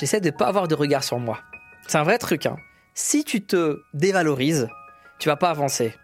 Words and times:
j'essaie 0.00 0.20
de 0.20 0.30
pas 0.30 0.46
avoir 0.46 0.66
de 0.66 0.74
regard 0.74 1.04
sur 1.04 1.18
moi. 1.18 1.40
C'est 1.86 1.98
un 1.98 2.02
vrai 2.02 2.18
truc. 2.18 2.46
Hein. 2.46 2.56
Si 2.94 3.22
tu 3.22 3.42
te 3.42 3.82
dévalorises, 3.94 4.68
tu 5.18 5.28
vas 5.28 5.36
pas 5.36 5.50
avancer. 5.50 5.94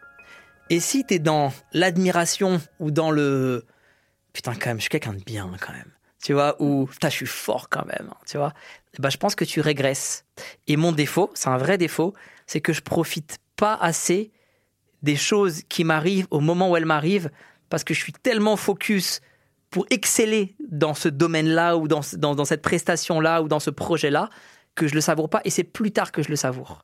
Et 0.68 0.80
si 0.80 1.04
tu 1.04 1.14
es 1.14 1.18
dans 1.18 1.52
l'admiration 1.72 2.60
ou 2.78 2.90
dans 2.90 3.10
le 3.10 3.64
putain 4.32 4.54
quand 4.54 4.66
même, 4.66 4.76
je 4.76 4.82
suis 4.82 4.90
quelqu'un 4.90 5.14
de 5.14 5.22
bien 5.22 5.50
quand 5.60 5.72
même. 5.72 5.92
Tu 6.22 6.32
vois, 6.32 6.60
ou 6.60 6.86
putain, 6.86 7.08
je 7.08 7.14
suis 7.14 7.26
fort 7.26 7.68
quand 7.70 7.86
même, 7.86 8.08
hein, 8.10 8.16
tu 8.26 8.36
vois. 8.36 8.52
Bah, 8.98 9.08
je 9.10 9.16
pense 9.16 9.34
que 9.34 9.44
tu 9.44 9.60
régresses. 9.60 10.24
Et 10.66 10.76
mon 10.76 10.92
défaut, 10.92 11.30
c'est 11.34 11.48
un 11.48 11.56
vrai 11.56 11.78
défaut, 11.78 12.14
c'est 12.46 12.60
que 12.60 12.72
je 12.72 12.82
profite 12.82 13.38
pas 13.56 13.74
assez 13.74 14.32
des 15.02 15.16
choses 15.16 15.62
qui 15.68 15.84
m'arrivent 15.84 16.26
au 16.30 16.40
moment 16.40 16.70
où 16.70 16.76
elles 16.76 16.84
m'arrivent 16.84 17.30
parce 17.70 17.84
que 17.84 17.94
je 17.94 18.00
suis 18.00 18.12
tellement 18.12 18.56
focus 18.56 19.20
pour 19.76 19.84
exceller 19.90 20.56
dans 20.70 20.94
ce 20.94 21.06
domaine-là 21.06 21.76
ou 21.76 21.86
dans, 21.86 22.00
cette 22.00 22.62
prestation-là 22.62 23.42
ou 23.42 23.48
dans 23.48 23.60
ce 23.60 23.68
projet-là 23.68 24.30
que 24.74 24.88
je 24.88 24.94
le 24.94 25.02
savoure 25.02 25.28
pas 25.28 25.42
et 25.44 25.50
c'est 25.50 25.64
plus 25.64 25.92
tard 25.92 26.12
que 26.12 26.22
je 26.22 26.30
le 26.30 26.36
savoure. 26.36 26.80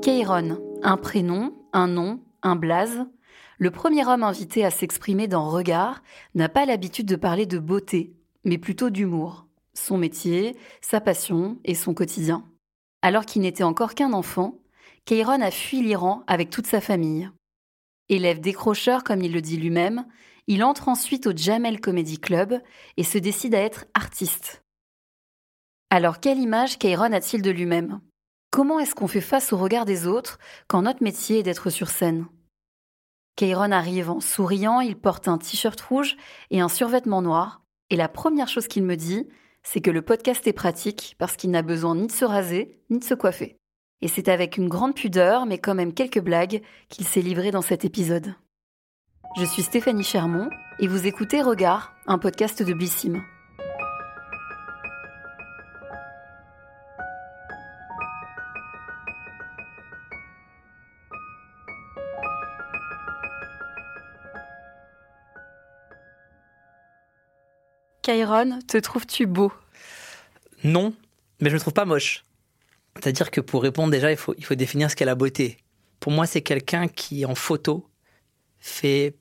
Keiron, 0.00 0.56
un 0.82 0.96
prénom, 0.96 1.52
un 1.76 1.88
nom, 1.88 2.20
un 2.42 2.56
blaze. 2.56 3.04
Le 3.58 3.70
premier 3.70 4.06
homme 4.06 4.22
invité 4.22 4.64
à 4.64 4.70
s'exprimer 4.70 5.28
dans 5.28 5.50
Regard 5.50 6.02
n'a 6.34 6.48
pas 6.48 6.64
l'habitude 6.64 7.06
de 7.06 7.16
parler 7.16 7.44
de 7.44 7.58
beauté, 7.58 8.14
mais 8.44 8.56
plutôt 8.56 8.88
d'humour, 8.88 9.46
son 9.74 9.98
métier, 9.98 10.56
sa 10.80 11.02
passion 11.02 11.58
et 11.64 11.74
son 11.74 11.92
quotidien. 11.92 12.44
Alors 13.02 13.26
qu'il 13.26 13.42
n'était 13.42 13.62
encore 13.62 13.94
qu'un 13.94 14.14
enfant, 14.14 14.58
Keiron 15.04 15.42
a 15.42 15.50
fui 15.50 15.82
l'Iran 15.82 16.24
avec 16.26 16.48
toute 16.48 16.66
sa 16.66 16.80
famille. 16.80 17.30
Élève 18.08 18.40
décrocheur 18.40 19.04
comme 19.04 19.22
il 19.22 19.32
le 19.32 19.42
dit 19.42 19.58
lui-même, 19.58 20.06
il 20.46 20.64
entre 20.64 20.88
ensuite 20.88 21.26
au 21.26 21.36
Jamel 21.36 21.80
Comedy 21.80 22.18
Club 22.18 22.58
et 22.96 23.04
se 23.04 23.18
décide 23.18 23.54
à 23.54 23.60
être 23.60 23.84
artiste. 23.92 24.64
Alors 25.90 26.20
quelle 26.20 26.38
image 26.38 26.78
Keiron 26.78 27.12
a-t-il 27.12 27.42
de 27.42 27.50
lui-même? 27.50 28.00
Comment 28.50 28.78
est-ce 28.78 28.94
qu'on 28.94 29.08
fait 29.08 29.20
face 29.20 29.52
au 29.52 29.56
regard 29.56 29.84
des 29.84 30.06
autres 30.06 30.38
quand 30.68 30.82
notre 30.82 31.02
métier 31.02 31.40
est 31.40 31.42
d'être 31.42 31.70
sur 31.70 31.88
scène? 31.88 32.26
Keiron 33.36 33.70
arrive 33.70 34.10
en 34.10 34.20
souriant, 34.20 34.80
il 34.80 34.96
porte 34.96 35.28
un 35.28 35.36
t-shirt 35.36 35.78
rouge 35.80 36.16
et 36.50 36.60
un 36.60 36.68
survêtement 36.68 37.20
noir, 37.20 37.62
et 37.90 37.96
la 37.96 38.08
première 38.08 38.48
chose 38.48 38.66
qu'il 38.66 38.82
me 38.82 38.96
dit, 38.96 39.28
c'est 39.62 39.80
que 39.80 39.90
le 39.90 40.00
podcast 40.00 40.46
est 40.46 40.52
pratique 40.52 41.16
parce 41.18 41.36
qu'il 41.36 41.50
n'a 41.50 41.62
besoin 41.62 41.94
ni 41.96 42.06
de 42.06 42.12
se 42.12 42.24
raser, 42.24 42.80
ni 42.88 42.98
de 42.98 43.04
se 43.04 43.14
coiffer. 43.14 43.58
Et 44.00 44.08
c'est 44.08 44.28
avec 44.28 44.56
une 44.56 44.68
grande 44.68 44.94
pudeur, 44.94 45.44
mais 45.44 45.58
quand 45.58 45.74
même 45.74 45.92
quelques 45.92 46.20
blagues, 46.20 46.62
qu'il 46.88 47.06
s'est 47.06 47.20
livré 47.20 47.50
dans 47.50 47.62
cet 47.62 47.84
épisode. 47.84 48.34
Je 49.36 49.44
suis 49.44 49.62
Stéphanie 49.62 50.04
Chermont, 50.04 50.48
et 50.78 50.86
vous 50.86 51.06
écoutez 51.06 51.42
Regard, 51.42 51.94
un 52.06 52.18
podcast 52.18 52.62
de 52.62 52.72
Blissim. 52.72 53.22
Kairon, 68.06 68.60
te 68.68 68.78
trouves-tu 68.78 69.26
beau? 69.26 69.52
Non, 70.62 70.94
mais 71.40 71.50
je 71.50 71.54
me 71.56 71.58
trouve 71.58 71.72
pas 71.72 71.84
moche. 71.84 72.24
C'est-à-dire 72.94 73.32
que 73.32 73.40
pour 73.40 73.64
répondre 73.64 73.90
déjà, 73.90 74.12
il 74.12 74.16
faut, 74.16 74.32
il 74.38 74.44
faut 74.44 74.54
définir 74.54 74.88
ce 74.88 74.94
qu'est 74.94 75.04
la 75.04 75.16
beauté. 75.16 75.56
Pour 75.98 76.12
moi, 76.12 76.24
c'est 76.24 76.40
quelqu'un 76.40 76.86
qui, 76.86 77.26
en 77.26 77.34
photo, 77.34 77.90
fait 78.60 79.16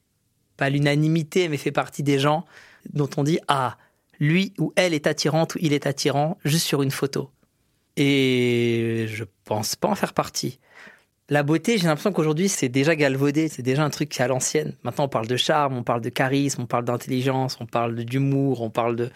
pas 0.56 0.70
l'unanimité, 0.70 1.50
mais 1.50 1.58
fait 1.58 1.72
partie 1.72 2.04
des 2.04 2.20
gens 2.20 2.46
dont 2.94 3.10
on 3.18 3.24
dit 3.24 3.40
Ah, 3.48 3.80
lui 4.20 4.54
ou 4.60 4.72
elle 4.76 4.94
est 4.94 5.08
attirante 5.08 5.56
ou 5.56 5.58
il 5.62 5.74
est 5.74 5.88
attirant 5.88 6.38
juste 6.46 6.68
sur 6.68 6.84
une 6.84 6.92
photo. 6.92 7.32
Et 7.98 9.08
je 9.10 9.24
pense 9.46 9.76
pas 9.76 9.88
en 9.88 9.96
faire 9.96 10.14
partie. 10.14 10.60
La 11.30 11.44
beauté, 11.44 11.78
j'ai 11.78 11.88
l'impression 11.88 12.12
qu'aujourd'hui, 12.12 12.50
c'est 12.50 12.70
déjà 12.70 12.96
galvaudé, 12.96 13.48
c'est 13.48 13.64
déjà 13.64 13.84
un 13.84 13.90
truc 13.90 14.10
qui 14.10 14.22
est 14.22 14.24
à 14.24 14.28
l'ancienne. 14.28 14.74
Maintenant, 14.84 15.06
on 15.06 15.10
parle 15.10 15.28
de 15.28 15.38
charme, 15.38 15.76
on 15.76 15.84
parle 15.84 16.02
de 16.02 16.10
charisme, 16.10 16.62
on 16.62 16.66
parle 16.68 16.86
d'intelligence, 16.86 17.58
on 17.60 17.66
parle 17.66 17.96
d'humour, 17.96 18.62
on 18.62 18.70
parle 18.70 18.96
de. 18.96 19.10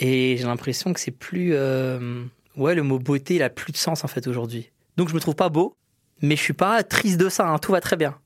Et 0.00 0.36
j'ai 0.36 0.44
l'impression 0.44 0.92
que 0.92 1.00
c'est 1.00 1.12
plus. 1.12 1.50
Euh, 1.54 2.24
Ouais, 2.56 2.74
le 2.74 2.82
mot 2.82 2.98
beauté, 2.98 3.34
il 3.34 3.42
a 3.42 3.50
plus 3.50 3.72
de 3.72 3.76
sens 3.76 4.02
en 4.02 4.08
fait 4.08 4.26
aujourd'hui. 4.26 4.70
Donc 4.96 5.10
je 5.10 5.14
me 5.14 5.20
trouve 5.20 5.34
pas 5.34 5.50
beau, 5.50 5.76
mais 6.22 6.36
je 6.36 6.40
suis 6.42 6.54
pas 6.54 6.82
triste 6.82 7.18
de 7.18 7.28
ça, 7.28 7.46
hein, 7.46 7.58
tout 7.58 7.72
va 7.72 7.80
très 7.80 7.96
bien. 7.96 8.16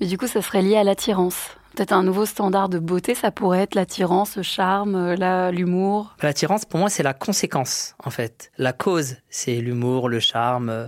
Mais 0.00 0.06
du 0.06 0.16
coup, 0.16 0.26
ça 0.26 0.40
serait 0.40 0.62
lié 0.62 0.76
à 0.76 0.84
l'attirance. 0.84 1.50
Peut-être 1.74 1.92
un 1.92 2.02
nouveau 2.02 2.24
standard 2.24 2.68
de 2.68 2.78
beauté, 2.78 3.14
ça 3.14 3.30
pourrait 3.30 3.60
être 3.60 3.74
l'attirance, 3.74 4.36
le 4.36 4.42
charme, 4.42 5.14
l'humour. 5.50 6.16
L'attirance, 6.22 6.64
pour 6.64 6.80
moi, 6.80 6.88
c'est 6.88 7.02
la 7.02 7.14
conséquence, 7.14 7.94
en 8.02 8.10
fait. 8.10 8.52
La 8.58 8.72
cause, 8.72 9.16
c'est 9.28 9.56
l'humour, 9.56 10.08
le 10.08 10.20
charme, 10.20 10.70
euh, 10.70 10.86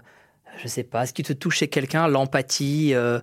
je 0.56 0.68
sais 0.68 0.84
pas, 0.84 1.06
ce 1.06 1.12
qui 1.12 1.22
te 1.22 1.32
touche 1.32 1.58
chez 1.58 1.68
quelqu'un, 1.68 2.08
l'empathie. 2.08 2.94
Euh, 2.94 3.20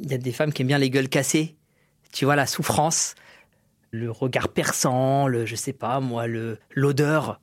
il 0.00 0.10
y 0.10 0.14
a 0.14 0.18
des 0.18 0.32
femmes 0.32 0.52
qui 0.52 0.62
aiment 0.62 0.68
bien 0.68 0.78
les 0.78 0.90
gueules 0.90 1.08
cassées. 1.08 1.56
Tu 2.12 2.24
vois, 2.24 2.36
la 2.36 2.46
souffrance, 2.46 3.14
le 3.90 4.10
regard 4.10 4.48
perçant, 4.48 5.26
le, 5.28 5.46
je 5.46 5.56
sais 5.56 5.72
pas, 5.72 6.00
moi, 6.00 6.26
le 6.26 6.58
l'odeur. 6.70 7.40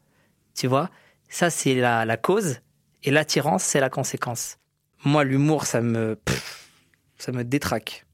Tu 0.55 0.67
vois, 0.67 0.89
ça, 1.29 1.49
c'est 1.49 1.75
la, 1.75 2.05
la 2.05 2.17
cause. 2.17 2.61
Et 3.03 3.11
l'attirance, 3.11 3.63
c'est 3.63 3.79
la 3.79 3.89
conséquence. 3.89 4.57
Moi, 5.05 5.23
l'humour, 5.23 5.65
ça 5.65 5.81
me, 5.81 6.19
ça 7.17 7.31
me 7.31 7.43
détraque. 7.43 8.05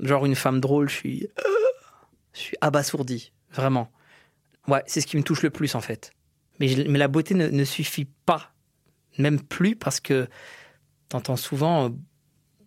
Genre 0.00 0.24
une 0.26 0.34
femme 0.34 0.60
drôle, 0.60 0.88
je 0.88 0.94
suis, 0.94 1.28
je 2.32 2.40
suis 2.40 2.56
abasourdi, 2.60 3.32
vraiment. 3.52 3.90
Ouais, 4.68 4.82
c'est 4.86 5.00
ce 5.00 5.06
qui 5.06 5.16
me 5.16 5.22
touche 5.22 5.42
le 5.42 5.50
plus 5.50 5.74
en 5.74 5.80
fait. 5.80 6.12
Mais, 6.60 6.84
mais 6.88 6.98
la 6.98 7.08
beauté 7.08 7.34
ne, 7.34 7.64
suffit 7.64 8.04
pas, 8.04 8.51
même 9.18 9.40
plus 9.40 9.76
parce 9.76 10.00
que 10.00 10.28
t'entends 11.08 11.36
souvent, 11.36 11.86
euh, 11.86 11.90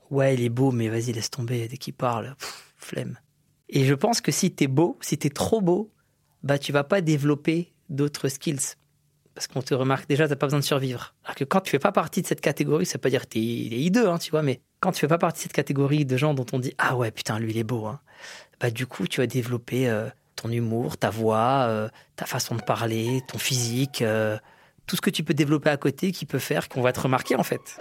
ouais, 0.09 0.35
il 0.35 0.41
est 0.41 0.49
beau, 0.49 0.71
mais 0.71 0.89
vas-y, 0.89 1.13
laisse 1.13 1.31
tomber 1.31 1.67
dès 1.67 1.77
qu'il 1.77 1.93
parle, 1.93 2.35
flemme. 2.77 3.17
Et 3.69 3.85
je 3.85 3.93
pense 3.93 4.21
que 4.21 4.31
si 4.31 4.51
t'es 4.51 4.67
beau, 4.67 4.97
si 5.01 5.17
t'es 5.17 5.29
trop 5.29 5.61
beau, 5.61 5.91
bah 6.43 6.59
tu 6.59 6.71
vas 6.71 6.83
pas 6.83 7.01
développer 7.01 7.73
d'autres 7.89 8.27
skills 8.27 8.75
parce 9.35 9.47
qu'on 9.47 9.61
te 9.61 9.73
remarque 9.73 10.07
déjà, 10.07 10.27
t'as 10.29 10.37
pas 10.37 10.45
besoin 10.45 10.59
de 10.59 10.65
survivre. 10.65 11.13
Alors 11.25 11.35
que 11.35 11.43
quand 11.43 11.59
tu 11.59 11.69
fais 11.69 11.79
pas 11.79 11.91
partie 11.91 12.21
de 12.21 12.27
cette 12.27 12.39
catégorie, 12.39 12.85
ça 12.85 12.93
veut 12.93 13.01
pas 13.01 13.09
dire 13.09 13.23
que 13.23 13.33
t'es 13.33 13.39
hideux, 13.39 14.07
hein, 14.07 14.17
tu 14.17 14.31
vois, 14.31 14.41
mais 14.41 14.61
quand 14.79 14.93
tu 14.93 15.01
fais 15.01 15.09
pas 15.09 15.17
partie 15.17 15.39
de 15.39 15.43
cette 15.43 15.53
catégorie 15.53 16.05
de 16.05 16.15
gens 16.15 16.33
dont 16.33 16.45
on 16.53 16.59
dit 16.59 16.73
ah 16.77 16.95
ouais 16.95 17.11
putain 17.11 17.37
lui 17.37 17.51
il 17.51 17.57
est 17.57 17.65
beau, 17.65 17.85
hein, 17.85 17.99
bah 18.61 18.71
du 18.71 18.87
coup 18.87 19.07
tu 19.07 19.19
vas 19.19 19.27
développer 19.27 19.89
euh, 19.89 20.07
ton 20.37 20.49
humour, 20.49 20.97
ta 20.97 21.09
voix, 21.09 21.65
euh, 21.67 21.89
ta 22.15 22.25
façon 22.25 22.55
de 22.55 22.61
parler, 22.61 23.21
ton 23.27 23.37
physique, 23.37 24.01
tout 24.87 24.95
ce 24.95 25.01
que 25.01 25.09
tu 25.09 25.23
peux 25.23 25.33
développer 25.33 25.69
à 25.69 25.77
côté 25.77 26.11
qui 26.11 26.25
peut 26.25 26.39
faire 26.39 26.69
qu'on 26.69 26.81
va 26.81 26.93
te 26.93 26.99
remarquer 26.99 27.35
en 27.35 27.43
fait. 27.43 27.79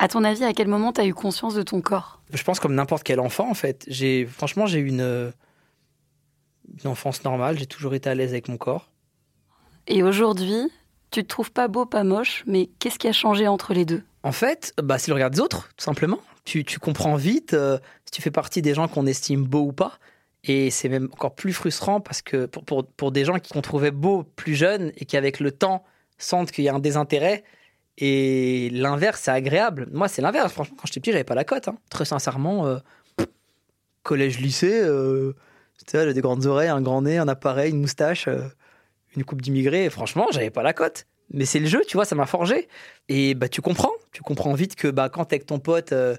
À 0.00 0.06
ton 0.06 0.22
avis, 0.22 0.44
à 0.44 0.52
quel 0.52 0.68
moment 0.68 0.92
tu 0.92 1.00
as 1.00 1.06
eu 1.06 1.12
conscience 1.12 1.54
de 1.54 1.62
ton 1.62 1.80
corps? 1.80 2.22
Je 2.32 2.42
pense 2.44 2.60
comme 2.60 2.74
n'importe 2.74 3.02
quel 3.02 3.18
enfant, 3.18 3.50
en 3.50 3.54
fait. 3.54 3.84
J'ai, 3.88 4.26
franchement, 4.26 4.64
j'ai 4.64 4.78
eu 4.78 4.86
une, 4.86 5.32
une 6.82 6.88
enfance 6.88 7.24
normale. 7.24 7.58
J'ai 7.58 7.66
toujours 7.66 7.94
été 7.94 8.08
à 8.08 8.14
l'aise 8.14 8.30
avec 8.30 8.46
mon 8.46 8.56
corps. 8.56 8.90
Et 9.88 10.04
aujourd'hui, 10.04 10.70
tu 11.10 11.22
te 11.24 11.26
trouves 11.26 11.50
pas 11.50 11.66
beau, 11.66 11.84
pas 11.84 12.04
moche, 12.04 12.44
mais 12.46 12.70
qu'est-ce 12.78 12.98
qui 12.98 13.08
a 13.08 13.12
changé 13.12 13.48
entre 13.48 13.74
les 13.74 13.84
deux? 13.84 14.04
En 14.28 14.32
fait, 14.32 14.74
bah, 14.82 14.98
c'est 14.98 15.08
le 15.10 15.14
regard 15.14 15.30
autres, 15.40 15.70
tout 15.78 15.84
simplement. 15.84 16.20
Tu, 16.44 16.62
tu 16.62 16.78
comprends 16.78 17.16
vite 17.16 17.54
euh, 17.54 17.78
si 18.04 18.10
tu 18.10 18.20
fais 18.20 18.30
partie 18.30 18.60
des 18.60 18.74
gens 18.74 18.86
qu'on 18.86 19.06
estime 19.06 19.42
beaux 19.44 19.62
ou 19.62 19.72
pas. 19.72 19.98
Et 20.44 20.70
c'est 20.70 20.90
même 20.90 21.08
encore 21.12 21.34
plus 21.34 21.54
frustrant 21.54 22.02
parce 22.02 22.20
que 22.20 22.44
pour, 22.44 22.62
pour, 22.66 22.86
pour 22.86 23.10
des 23.10 23.24
gens 23.24 23.38
qu'on 23.38 23.62
trouvait 23.62 23.90
beaux 23.90 24.24
plus 24.36 24.54
jeunes 24.54 24.92
et 24.98 25.06
qui, 25.06 25.16
avec 25.16 25.40
le 25.40 25.50
temps, 25.50 25.82
sentent 26.18 26.50
qu'il 26.50 26.64
y 26.64 26.68
a 26.68 26.74
un 26.74 26.78
désintérêt, 26.78 27.42
et 27.96 28.68
l'inverse, 28.70 29.22
c'est 29.24 29.30
agréable. 29.30 29.88
Moi, 29.92 30.08
c'est 30.08 30.20
l'inverse. 30.20 30.52
Franchement, 30.52 30.76
quand 30.78 30.86
j'étais 30.86 31.00
petit, 31.00 31.12
j'avais 31.12 31.24
pas 31.24 31.34
la 31.34 31.44
cote. 31.44 31.68
Hein. 31.68 31.78
Très 31.88 32.04
sincèrement, 32.04 32.66
euh, 32.66 32.78
collège-lycée, 34.02 34.82
euh, 34.82 35.32
j'avais 35.90 36.12
des 36.12 36.20
grandes 36.20 36.44
oreilles, 36.44 36.68
un 36.68 36.82
grand 36.82 37.00
nez, 37.02 37.16
un 37.16 37.28
appareil, 37.28 37.70
une 37.72 37.80
moustache, 37.80 38.28
euh, 38.28 38.46
une 39.16 39.24
coupe 39.24 39.40
d'immigré. 39.40 39.88
Franchement, 39.90 40.26
j'avais 40.30 40.50
pas 40.50 40.62
la 40.62 40.74
cote. 40.74 41.06
Mais 41.30 41.44
c'est 41.44 41.58
le 41.58 41.66
jeu, 41.66 41.82
tu 41.86 41.96
vois, 41.96 42.04
ça 42.04 42.14
m'a 42.14 42.26
forgé. 42.26 42.68
Et 43.08 43.34
bah, 43.34 43.48
tu 43.48 43.60
comprends. 43.60 43.92
Tu 44.12 44.22
comprends 44.22 44.54
vite 44.54 44.76
que 44.76 44.88
bah, 44.88 45.08
quand 45.08 45.26
t'es 45.26 45.36
avec 45.36 45.46
ton 45.46 45.58
pote, 45.58 45.92
euh, 45.92 46.16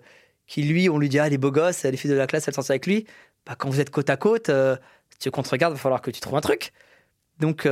qui 0.47 0.63
lui, 0.63 0.89
on 0.89 0.97
lui 0.97 1.09
dit, 1.09 1.19
ah, 1.19 1.29
les 1.29 1.37
beaux 1.37 1.51
gosses, 1.51 1.83
les 1.83 1.97
filles 1.97 2.11
de 2.11 2.15
la 2.15 2.27
classe, 2.27 2.47
elles 2.47 2.53
sortent 2.53 2.69
avec 2.69 2.85
lui. 2.85 3.05
Bah, 3.45 3.55
quand 3.57 3.69
vous 3.69 3.79
êtes 3.79 3.89
côte 3.89 4.09
à 4.09 4.17
côte, 4.17 4.49
euh, 4.49 4.75
tu 5.19 5.31
qu'on 5.31 5.43
te 5.43 5.49
regarde, 5.49 5.73
il 5.73 5.77
va 5.77 5.81
falloir 5.81 6.01
que 6.01 6.11
tu 6.11 6.19
trouves 6.19 6.35
un 6.35 6.41
truc. 6.41 6.71
Donc, 7.39 7.65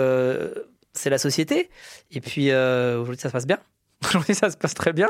c'est 0.97 1.09
la 1.09 1.17
société. 1.17 1.69
Et 2.11 2.21
puis 2.21 2.51
euh, 2.51 2.99
aujourd'hui, 2.99 3.21
ça 3.21 3.29
se 3.29 3.33
passe 3.33 3.47
bien. 3.47 3.59
Aujourd'hui, 4.07 4.35
ça 4.35 4.49
se 4.49 4.57
passe 4.57 4.73
très 4.73 4.93
bien. 4.93 5.09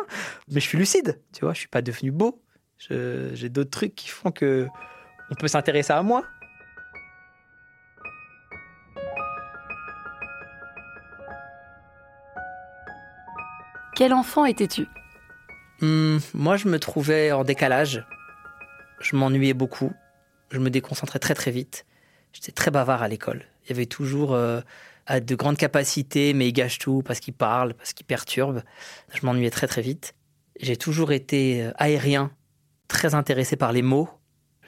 Mais 0.49 0.59
je 0.59 0.67
suis 0.67 0.77
lucide, 0.77 1.19
tu 1.33 1.41
vois. 1.41 1.53
Je 1.53 1.59
suis 1.59 1.67
pas 1.67 1.81
devenu 1.81 2.11
beau. 2.11 2.41
J'ai 2.89 3.49
d'autres 3.49 3.71
trucs 3.71 3.95
qui 3.95 4.09
font 4.09 4.31
que 4.31 4.67
on 5.29 5.35
peut 5.35 5.47
s'intéresser 5.47 5.93
à 5.93 6.03
moi. 6.03 6.23
Quel 13.97 14.13
enfant 14.13 14.45
étais-tu? 14.45 14.85
Hmm, 15.81 16.19
moi, 16.35 16.55
je 16.55 16.67
me 16.67 16.77
trouvais 16.77 17.31
en 17.31 17.43
décalage. 17.43 18.05
Je 18.99 19.15
m'ennuyais 19.15 19.55
beaucoup. 19.55 19.91
Je 20.51 20.59
me 20.59 20.69
déconcentrais 20.69 21.17
très 21.17 21.33
très 21.33 21.49
vite. 21.49 21.87
J'étais 22.31 22.51
très 22.51 22.69
bavard 22.69 23.01
à 23.01 23.07
l'école. 23.07 23.45
Il 23.65 23.69
y 23.69 23.73
avait 23.73 23.87
toujours 23.87 24.35
euh, 24.35 24.61
de 25.09 25.33
grandes 25.33 25.57
capacités, 25.57 26.35
mais 26.35 26.47
il 26.47 26.53
gâche 26.53 26.77
tout 26.77 27.01
parce 27.03 27.19
qu'il 27.19 27.33
parle, 27.33 27.73
parce 27.73 27.93
qu'il 27.93 28.05
perturbe. 28.05 28.61
Je 29.15 29.25
m'ennuyais 29.25 29.49
très 29.49 29.65
très 29.65 29.81
vite. 29.81 30.13
J'ai 30.59 30.77
toujours 30.77 31.11
été 31.11 31.63
euh, 31.63 31.71
aérien, 31.77 32.29
très 32.87 33.15
intéressé 33.15 33.55
par 33.55 33.71
les 33.71 33.81
mots. 33.81 34.09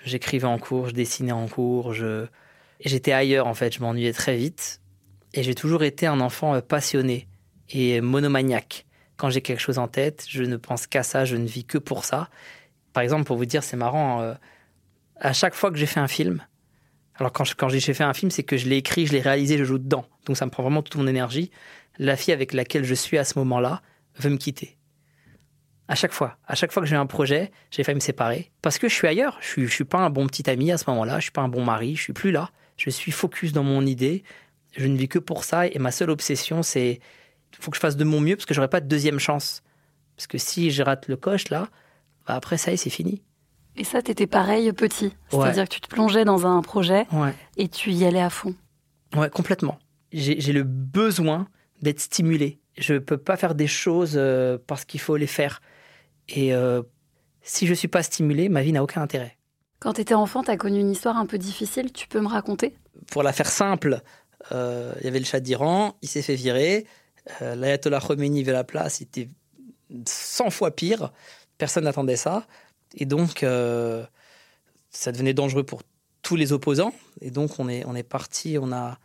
J'écrivais 0.05 0.47
en 0.47 0.57
cours, 0.57 0.89
je 0.89 0.95
dessinais 0.95 1.33
en 1.33 1.47
cours, 1.47 1.93
j'étais 2.79 3.11
ailleurs 3.11 3.45
en 3.45 3.53
fait, 3.53 3.75
je 3.75 3.81
m'ennuyais 3.81 4.13
très 4.13 4.37
vite. 4.37 4.81
Et 5.35 5.43
j'ai 5.43 5.53
toujours 5.53 5.83
été 5.83 6.07
un 6.07 6.19
enfant 6.19 6.55
euh, 6.55 6.61
passionné 6.61 7.27
et 7.69 8.01
monomaniaque 8.01 8.87
quand 9.19 9.29
j'ai 9.29 9.41
quelque 9.41 9.59
chose 9.59 9.77
en 9.77 9.89
tête, 9.89 10.25
je 10.29 10.43
ne 10.43 10.55
pense 10.55 10.87
qu'à 10.87 11.03
ça, 11.03 11.25
je 11.25 11.35
ne 11.35 11.45
vis 11.45 11.65
que 11.65 11.77
pour 11.77 12.05
ça. 12.05 12.29
Par 12.93 13.03
exemple, 13.03 13.25
pour 13.25 13.35
vous 13.35 13.45
dire, 13.45 13.63
c'est 13.63 13.75
marrant, 13.75 14.21
euh, 14.21 14.33
à 15.17 15.33
chaque 15.33 15.53
fois 15.53 15.71
que 15.71 15.77
j'ai 15.77 15.85
fait 15.85 15.99
un 15.99 16.07
film, 16.07 16.41
alors 17.15 17.33
quand, 17.33 17.67
j'ai 17.67 17.81
fait 17.81 18.03
un 18.03 18.13
film, 18.13 18.31
c'est 18.31 18.43
que 18.43 18.55
je 18.55 18.69
l'ai 18.69 18.77
écrit, 18.77 19.05
je 19.05 19.11
l'ai 19.11 19.19
réalisé, 19.19 19.57
je 19.57 19.65
joue 19.65 19.77
dedans. 19.77 20.05
Donc 20.25 20.37
ça 20.37 20.45
me 20.45 20.51
prend 20.51 20.63
vraiment 20.63 20.81
toute 20.81 20.95
mon 20.95 21.05
énergie. 21.05 21.51
La 21.97 22.15
fille 22.15 22.33
avec 22.33 22.53
laquelle 22.53 22.85
je 22.85 22.93
suis 22.93 23.17
à 23.17 23.25
ce 23.25 23.37
moment-là 23.39 23.81
veut 24.17 24.29
me 24.29 24.37
quitter. 24.37 24.77
À 25.89 25.95
chaque 25.95 26.13
fois, 26.13 26.37
à 26.47 26.55
chaque 26.55 26.71
fois 26.71 26.81
que 26.81 26.87
j'ai 26.87 26.95
un 26.95 27.05
projet, 27.05 27.51
j'ai 27.71 27.83
failli 27.83 27.95
me 27.95 27.99
séparer 27.99 28.51
parce 28.61 28.77
que 28.77 28.87
je 28.87 28.93
suis 28.93 29.07
ailleurs. 29.07 29.37
Je 29.41 29.47
suis, 29.47 29.67
je 29.67 29.73
suis 29.73 29.83
pas 29.83 29.97
un 29.97 30.09
bon 30.09 30.27
petit 30.27 30.49
ami 30.49 30.71
à 30.71 30.77
ce 30.77 30.85
moment-là. 30.87 31.17
Je 31.17 31.23
suis 31.23 31.31
pas 31.31 31.41
un 31.41 31.49
bon 31.49 31.65
mari. 31.65 31.97
Je 31.97 32.03
suis 32.03 32.13
plus 32.13 32.31
là. 32.31 32.51
Je 32.77 32.89
suis 32.89 33.11
focus 33.11 33.51
dans 33.51 33.63
mon 33.63 33.85
idée. 33.85 34.23
Je 34.77 34.87
ne 34.87 34.95
vis 34.95 35.09
que 35.09 35.19
pour 35.19 35.43
ça 35.43 35.67
et 35.67 35.77
ma 35.77 35.91
seule 35.91 36.11
obsession, 36.11 36.63
c'est 36.63 37.01
faut 37.51 37.71
que 37.71 37.77
je 37.77 37.81
fasse 37.81 37.97
de 37.97 38.03
mon 38.03 38.21
mieux 38.21 38.35
parce 38.35 38.45
que 38.45 38.53
j'aurai 38.53 38.69
pas 38.69 38.81
de 38.81 38.87
deuxième 38.87 39.19
chance. 39.19 39.63
Parce 40.15 40.27
que 40.27 40.37
si 40.37 40.71
je 40.71 40.83
rate 40.83 41.07
le 41.07 41.17
coche 41.17 41.49
là, 41.49 41.67
bah 42.27 42.35
après 42.35 42.57
ça 42.57 42.71
y 42.71 42.73
est, 42.75 42.77
c'est 42.77 42.89
fini. 42.89 43.21
Et 43.75 43.85
ça, 43.85 44.01
t'étais 44.01 44.27
pareil 44.27 44.71
petit. 44.73 45.13
C'est-à-dire 45.29 45.63
que 45.63 45.73
tu 45.73 45.79
te 45.79 45.87
plongeais 45.87 46.25
dans 46.25 46.45
un 46.45 46.61
projet 46.61 47.07
et 47.55 47.69
tu 47.69 47.91
y 47.91 48.05
allais 48.05 48.21
à 48.21 48.29
fond. 48.29 48.53
Ouais, 49.15 49.29
complètement. 49.29 49.79
J'ai 50.11 50.53
le 50.53 50.63
besoin 50.63 51.47
d'être 51.81 52.01
stimulé. 52.01 52.59
Je 52.77 52.95
peux 52.95 53.17
pas 53.17 53.37
faire 53.37 53.55
des 53.55 53.67
choses 53.67 54.13
euh, 54.15 54.57
parce 54.67 54.85
qu'il 54.85 54.99
faut 54.99 55.17
les 55.17 55.27
faire. 55.27 55.61
Et 56.27 56.53
euh, 56.53 56.81
si 57.41 57.67
je 57.67 57.73
suis 57.73 57.87
pas 57.87 58.03
stimulé, 58.03 58.49
ma 58.49 58.61
vie 58.61 58.71
n'a 58.71 58.83
aucun 58.83 59.01
intérêt. 59.01 59.37
Quand 59.79 59.93
tu 59.93 60.01
étais 60.01 60.13
enfant, 60.13 60.43
tu 60.43 60.51
as 60.51 60.57
connu 60.57 60.79
une 60.79 60.91
histoire 60.91 61.17
un 61.17 61.25
peu 61.25 61.37
difficile, 61.37 61.91
tu 61.91 62.07
peux 62.07 62.19
me 62.19 62.27
raconter? 62.27 62.75
Pour 63.11 63.23
la 63.23 63.33
faire 63.33 63.49
simple, 63.49 64.01
euh, 64.51 64.93
il 64.99 65.05
y 65.05 65.07
avait 65.07 65.19
le 65.19 65.25
chat 65.25 65.39
d'Iran, 65.39 65.95
il 66.01 66.09
s'est 66.09 66.21
fait 66.21 66.35
virer, 66.35 66.85
euh, 67.41 67.55
l'ayatollah 67.55 67.99
Khomeini 67.99 68.43
vers 68.43 68.55
la 68.55 68.63
place, 68.63 68.95
c'était 68.95 69.29
100 70.05 70.49
fois 70.49 70.71
pire. 70.71 71.11
Personne 71.57 71.83
n'attendait 71.83 72.15
ça. 72.15 72.45
Et 72.95 73.05
donc, 73.05 73.43
euh, 73.43 74.05
ça 74.89 75.11
devenait 75.11 75.33
dangereux 75.33 75.63
pour 75.63 75.81
tous 76.21 76.35
les 76.35 76.53
opposants. 76.53 76.93
Et 77.21 77.31
donc, 77.31 77.59
on 77.59 77.69
est, 77.69 77.85
on 77.85 77.95
est 77.95 78.03
parti, 78.03 78.57
on 78.59 78.71
a, 78.71 78.97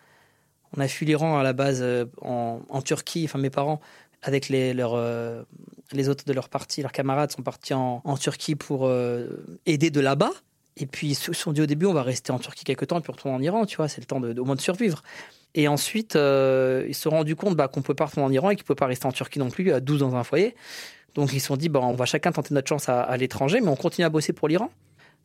on 0.77 0.81
a 0.81 0.89
fui 0.89 1.07
l'Iran 1.07 1.39
à 1.39 1.43
la 1.43 1.53
base 1.53 1.81
euh, 1.83 2.07
en, 2.21 2.83
Turquie. 2.83 3.25
Enfin, 3.25 3.39
mes 3.39 3.51
parents, 3.51 3.81
avec 4.23 4.49
les, 4.49 4.73
leurs, 4.73 4.97
les 5.93 6.09
autres 6.09 6.25
de 6.25 6.33
leur 6.33 6.49
parti, 6.49 6.81
leurs 6.81 6.93
camarades, 6.93 7.31
sont 7.31 7.43
partis 7.43 7.75
en, 7.75 8.17
Turquie 8.17 8.55
pour 8.55 8.91
aider 9.67 9.91
de 9.91 10.01
là-bas. 10.01 10.31
Et 10.77 10.87
puis, 10.87 11.09
ils 11.09 11.15
se 11.15 11.33
sont 11.35 11.53
dit 11.53 11.61
au 11.61 11.67
début, 11.67 11.87
on 11.87 11.93
va 11.93 12.03
rester 12.03 12.33
en 12.33 12.39
Turquie 12.39 12.65
quelques 12.65 12.87
temps, 12.87 13.01
puis 13.03 13.13
retourner 13.13 13.37
en 13.37 13.43
Iran, 13.43 13.67
tu 13.67 13.77
vois, 13.77 13.89
c'est 13.89 14.01
le 14.01 14.07
temps 14.07 14.21
de, 14.21 14.41
au 14.41 14.45
moins 14.45 14.57
de 14.57 14.61
survivre. 14.61 15.03
Et 15.55 15.69
ensuite, 15.69 16.17
euh, 16.17 16.85
ils 16.89 16.95
se 16.95 17.03
sont 17.03 17.11
rendus 17.11 17.37
compte 17.37 17.57
bah, 17.57 17.69
qu'on 17.69 17.81
ne 17.81 17.85
pouvait 17.85 17.97
pas 17.97 18.07
retourner 18.07 18.27
en 18.27 18.33
Iran 18.33 18.51
et 18.51 18.57
qu'ils 18.57 18.65
ne 18.65 18.67
pouvaient 18.67 18.77
pas 18.77 18.87
rester 18.87 19.07
en 19.07 19.13
Turquie 19.13 19.39
non 19.39 19.51
plus, 19.51 19.71
à 19.73 19.81
12 19.81 20.01
dans 20.01 20.17
un 20.17 20.25
foyer. 20.25 20.55
Donc 21.15 21.33
ils 21.33 21.41
se 21.41 21.47
sont 21.47 21.57
dit, 21.57 21.69
bah, 21.69 21.81
on 21.83 21.95
va 21.95 22.07
chacun 22.07 22.33
tenter 22.33 22.55
notre 22.55 22.69
chance 22.69 22.89
à, 22.89 23.17
l'étranger, 23.17 23.61
mais 23.61 23.69
on 23.69 23.77
continue 23.77 24.05
à 24.05 24.11
bosser 24.11 24.33
pour 24.33 24.49
l'Iran. 24.49 24.71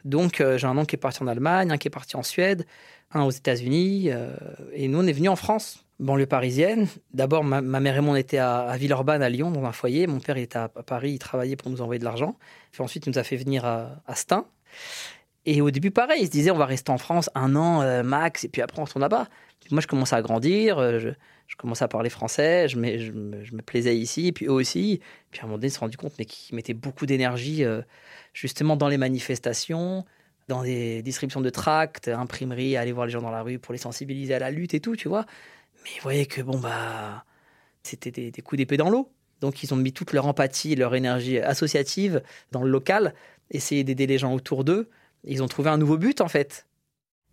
Donc 0.06 0.40
euh, 0.40 0.58
j'ai 0.58 0.68
un 0.68 0.78
oncle 0.78 0.88
qui 0.88 0.96
est 0.96 1.00
parti 1.00 1.24
en 1.24 1.28
Allemagne, 1.28 1.72
un 1.72 1.78
qui 1.78 1.88
est 1.88 1.92
parti 1.92 2.16
en 2.16 2.24
Suède, 2.24 2.66
un 3.12 3.24
aux 3.24 3.32
États-Unis, 3.32 4.12
euh, 4.12 4.34
et 4.72 4.88
nous 4.88 5.00
on 5.00 5.08
est 5.08 5.12
venus 5.12 5.32
en 5.32 5.36
France, 5.36 5.84
banlieue 6.00 6.28
parisienne. 6.28 6.88
D'abord 7.14 7.44
ma, 7.44 7.62
mère 7.62 7.98
et 7.98 8.02
moi 8.02 8.14
on 8.14 8.16
était 8.16 8.38
à, 8.38 8.74
Villeurbanne, 8.78 9.24
à 9.24 9.30
Lyon, 9.30 9.52
dans 9.52 9.66
un 9.66 9.74
foyer. 9.74 10.08
Mon 10.08 10.20
père 10.20 10.38
il 10.38 10.44
était 10.44 10.60
à, 10.60 10.70
Paris, 10.70 11.14
il 11.14 11.20
travaillait 11.20 11.58
pour 11.58 11.70
nous 11.70 11.82
envoyer 11.82 12.00
de 12.00 12.06
l'argent. 12.06 12.38
Ensuite 12.78 13.08
il 13.08 13.10
nous 13.10 13.20
a 13.20 13.24
fait 13.24 13.36
venir 13.36 13.66
à, 13.66 14.02
à 14.06 14.16
Stein. 14.16 14.46
Et 15.52 15.62
au 15.62 15.72
début 15.72 15.90
pareil, 15.90 16.22
il 16.22 16.26
se 16.28 16.32
disait 16.32 16.52
on 16.52 16.58
va 16.58 16.66
rester 16.66 16.92
en 16.92 17.00
France 17.00 17.30
un 17.34 17.56
an 17.56 18.04
max, 18.04 18.44
et 18.44 18.50
puis 18.50 18.62
après 18.62 18.80
on 18.80 18.86
retourne 18.86 19.02
là-bas. 19.02 19.28
Moi, 19.72 19.82
je 19.82 19.88
commençais 19.88 20.16
à 20.16 20.22
grandir, 20.22 20.80
euh, 20.80 21.00
je, 21.00 21.10
je 21.48 21.56
commençais 21.56 21.84
à 21.84 21.88
parler 21.88 22.10
français, 22.10 22.68
je, 22.68 22.78
me, 22.78 22.98
je, 22.98 23.12
me, 23.12 23.62
plaisais 23.62 23.96
ici, 23.96 24.32
puis 24.32 24.48
eux 24.48 24.52
aussi. 24.52 25.00
Puis 25.32 25.42
à 25.42 25.44
un 25.44 25.48
moment 25.48 25.58
donné, 25.58 25.68
ils 25.68 25.72
se 25.72 25.78
sont 25.78 25.86
rendus 25.86 25.98
compte 25.98 26.14
mais 26.18 26.26
qu'ils 26.26 26.56
mettaient 26.56 26.74
beaucoup 26.74 27.06
d'énergie 27.06 27.64
euh, 27.64 27.82
justement 28.34 28.76
dans 28.76 28.88
les 28.88 28.98
manifestations, 28.98 30.06
dans 30.48 30.64
les 30.64 31.04
distributions 31.04 31.42
de 31.42 31.50
tracts, 31.50 32.08
imprimeries, 32.08 32.78
aller 32.78 32.92
voir 32.92 33.06
les 33.06 33.12
gens 33.12 33.22
dans 33.22 33.32
la 33.32 33.44
rue 33.44 33.60
pour 33.60 33.74
les 33.74 33.78
sensibiliser 33.80 34.34
à 34.34 34.40
la 34.40 34.50
lutte 34.50 34.74
et 34.74 34.80
tout, 34.80 34.96
tu 34.96 35.08
vois. 35.08 35.26
Mais 35.84 35.90
ils 35.96 36.02
voyaient 36.02 36.26
que, 36.26 36.42
bon, 36.42 36.58
bah, 36.58 37.26
c'était 37.84 38.12
des 38.12 38.42
coups 38.42 38.58
d'épée 38.58 38.78
dans 38.78 38.90
l'eau. 38.90 39.12
Donc, 39.42 39.62
ils 39.64 39.74
ont 39.74 39.78
mis 39.78 39.94
toute 39.94 40.14
leur 40.14 40.26
empathie, 40.26 40.76
leur 40.76 40.96
énergie 40.96 41.40
associative 41.40 42.24
dans 42.52 42.64
le 42.64 42.70
local, 42.70 43.14
essayer 43.52 43.84
d'aider 43.84 44.08
les 44.08 44.18
gens 44.18 44.34
autour 44.34 44.64
d'eux. 44.64 44.90
Ils 45.24 45.44
ont 45.44 45.48
trouvé 45.48 45.70
un 45.70 45.78
nouveau 45.78 45.98
but, 45.98 46.22
en 46.22 46.28
fait. 46.28 46.68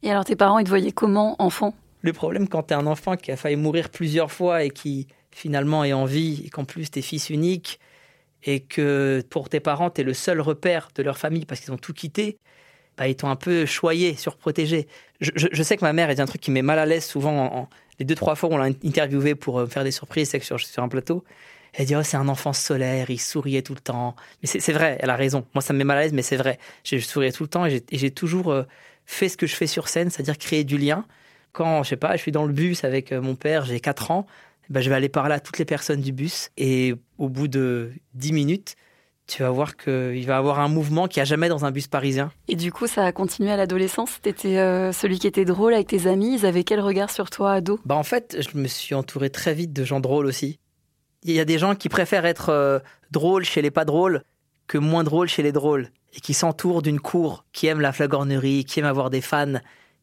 Et 0.03 0.11
alors, 0.11 0.25
tes 0.25 0.37
parents, 0.37 0.59
ils 0.59 0.65
te 0.65 0.69
voyaient 0.69 0.93
comment, 0.93 1.37
enfant? 1.39 1.75
Le 2.03 2.13
problème 2.13 2.49
quand 2.49 2.65
tu 2.65 2.75
es 2.75 2.77
un 2.77 2.87
enfant 2.87 3.17
qui 3.17 3.33
a 3.33 3.37
failli 3.37 3.57
mourir 3.57 3.89
plusieurs 3.89 4.31
fois 4.31 4.63
et 4.63 4.71
qui 4.71 5.09
finalement 5.33 5.83
est 5.83 5.93
en 5.93 6.05
vie 6.05 6.43
et 6.45 6.51
qu'en 6.51 6.65
plus 6.65 6.91
tu 6.91 7.01
es 7.01 7.03
fils 7.03 7.31
unique 7.31 7.81
et 8.45 8.61
que 8.61 9.23
pour 9.29 9.49
tes 9.49 9.61
parents 9.61 9.91
tu 9.91 10.03
es 10.03 10.05
le 10.05 10.15
seul 10.15 10.41
repère 10.41 10.89
de 10.95 11.03
leur 11.03 11.19
famille 11.19 11.47
parce 11.47 11.61
qu'ils 11.61 11.73
ont 11.73 11.79
tout 11.79 11.93
quitté, 11.93 12.39
bah, 12.97 13.09
ils 13.09 13.17
t'ont 13.17 13.29
un 13.29 13.37
peu 13.37 13.67
choyé, 13.67 14.15
surprotégé. 14.15 14.87
Je, 15.21 15.63
sais 15.63 15.77
que 15.77 15.85
ma 15.85 15.93
mère, 15.93 16.09
a 16.09 16.15
dit 16.15 16.21
un 16.21 16.27
truc 16.27 16.41
qui 16.41 16.51
met 16.51 16.63
mal 16.63 16.79
à 16.79 16.87
l'aise 16.87 17.05
souvent. 17.05 17.69
les 17.99 18.05
deux, 18.05 18.15
trois 18.15 18.35
fois 18.35 18.49
où 18.49 18.53
on 18.53 18.59
l'a 18.59 18.67
interviewé 18.85 19.35
pour 19.35 19.59
euh, 19.59 19.67
faire 19.67 19.85
des 19.85 19.91
surprises, 19.91 20.31
c'est 20.31 20.39
que 20.39 20.45
sur, 20.45 20.61
sur 20.61 20.83
un 20.83 20.89
plateau, 20.89 21.25
elle 21.77 21.87
dit 21.87 21.97
oh, 21.97 22.03
c'est 22.03 22.17
un 22.17 22.29
enfant 22.29 22.53
solaire, 22.53 23.11
il 23.11 23.21
souriait 23.21 23.63
tout 23.63 23.75
le 23.75 23.81
temps. 23.81 24.17
Mais 24.43 24.49
c'est 24.49 24.73
vrai, 24.73 24.99
elle 25.01 25.11
a 25.11 25.17
raison. 25.17 25.45
Moi, 25.55 25.63
ça 25.63 25.73
me 25.73 25.79
met 25.79 25.85
mal 25.85 25.99
à 25.99 26.03
l'aise, 26.03 26.13
mais 26.13 26.23
c'est 26.23 26.37
vrai. 26.37 26.59
Je 26.85 26.99
souriais 26.99 27.33
tout 27.33 27.43
le 27.43 27.49
temps 27.49 27.67
et 27.67 27.83
j'ai 27.91 28.11
toujours 28.11 28.51
euh, 28.51 28.63
fait 29.05 29.29
ce 29.29 29.37
que 29.37 29.47
je 29.47 29.55
fais 29.55 29.67
sur 29.67 29.89
scène, 29.89 30.11
c'est-à-dire 30.11 30.39
créer 30.39 30.65
du 30.65 30.79
lien 30.79 31.05
quand, 31.57 31.83
je 31.83 31.89
sais 31.89 31.97
pas, 31.97 32.15
je 32.17 32.21
suis 32.21 32.33
dans 32.33 32.45
le 32.45 32.53
bus 32.53 32.85
avec 32.85 33.13
euh, 33.13 33.23
mon 33.23 33.35
père, 33.35 33.65
j'ai 33.65 33.81
4 33.81 34.11
ans, 34.11 34.27
ben, 34.69 34.83
je 34.83 34.91
vais 34.91 34.95
aller 34.95 35.09
parler 35.09 35.35
à 35.35 35.41
toutes 35.41 35.59
les 35.59 35.65
personnes 35.65 36.03
du 36.03 36.13
bus. 36.13 36.51
Et 36.59 36.95
au 37.17 37.31
bout 37.31 37.49
de 37.49 37.93
10 38.13 38.33
minutes, 38.33 38.77
tu 39.27 39.43
vas 39.43 39.51
voir 39.51 39.77
qu'il 39.77 40.27
va 40.27 40.35
y 40.35 40.37
avoir 40.37 40.61
un 40.61 40.69
mouvement 40.69 41.09
qu'il 41.09 41.21
n'y 41.21 41.23
a 41.23 41.25
jamais 41.25 41.49
dans 41.49 41.65
un 41.65 41.71
bus 41.71 41.87
parisien. 41.87 42.31
Et 42.49 42.57
du 42.57 42.73
coup, 42.73 42.87
ça 42.87 43.07
a 43.07 43.13
continué 43.13 43.51
à 43.51 43.57
l'adolescence? 43.57 44.19
Tu 44.23 44.29
étais 44.29 44.59
euh, 44.59 44.93
celui 44.93 45.19
qui 45.19 45.27
était 45.27 45.47
drôle 45.47 45.73
avec 45.73 45.89
tes 45.89 46.07
amis. 46.07 46.35
Ils 46.35 46.47
avaient 46.47 46.63
quel 46.63 46.81
regard 46.81 47.11
sur 47.11 47.31
toi, 47.31 47.55
ado? 47.55 47.81
Bah 47.87 47.95
En 47.95 48.03
fait, 48.03 48.37
je 48.39 48.59
me 48.59 48.69
suis 48.69 48.95
entouré 48.95 49.31
très 49.31 49.55
vite 49.55 49.73
de 49.73 49.83
gens 49.83 50.01
drôles 50.01 50.27
aussi. 50.27 50.59
Il 51.27 51.35
y 51.35 51.41
a 51.41 51.45
des 51.45 51.59
gens 51.59 51.75
qui 51.75 51.89
préfèrent 51.89 52.25
être 52.25 52.51
euh, 52.51 52.79
drôles 53.11 53.45
chez 53.45 53.61
les 53.61 53.73
pas 53.73 53.85
drôles 53.85 54.23
que 54.69 54.79
moins 54.79 55.03
drôles 55.03 55.29
chez 55.29 55.43
les 55.43 55.51
drôles. 55.51 55.91
Et 56.15 56.21
qui 56.21 56.35
s'entourent 56.35 56.83
d'une 56.83 57.01
cour, 57.01 57.45
qui 57.53 57.67
aiment 57.67 57.81
la 57.81 57.93
flagornerie, 57.93 58.65
qui 58.65 58.79
aiment 58.79 58.87
avoir 58.87 59.11
des 59.11 59.21
fans, 59.21 59.55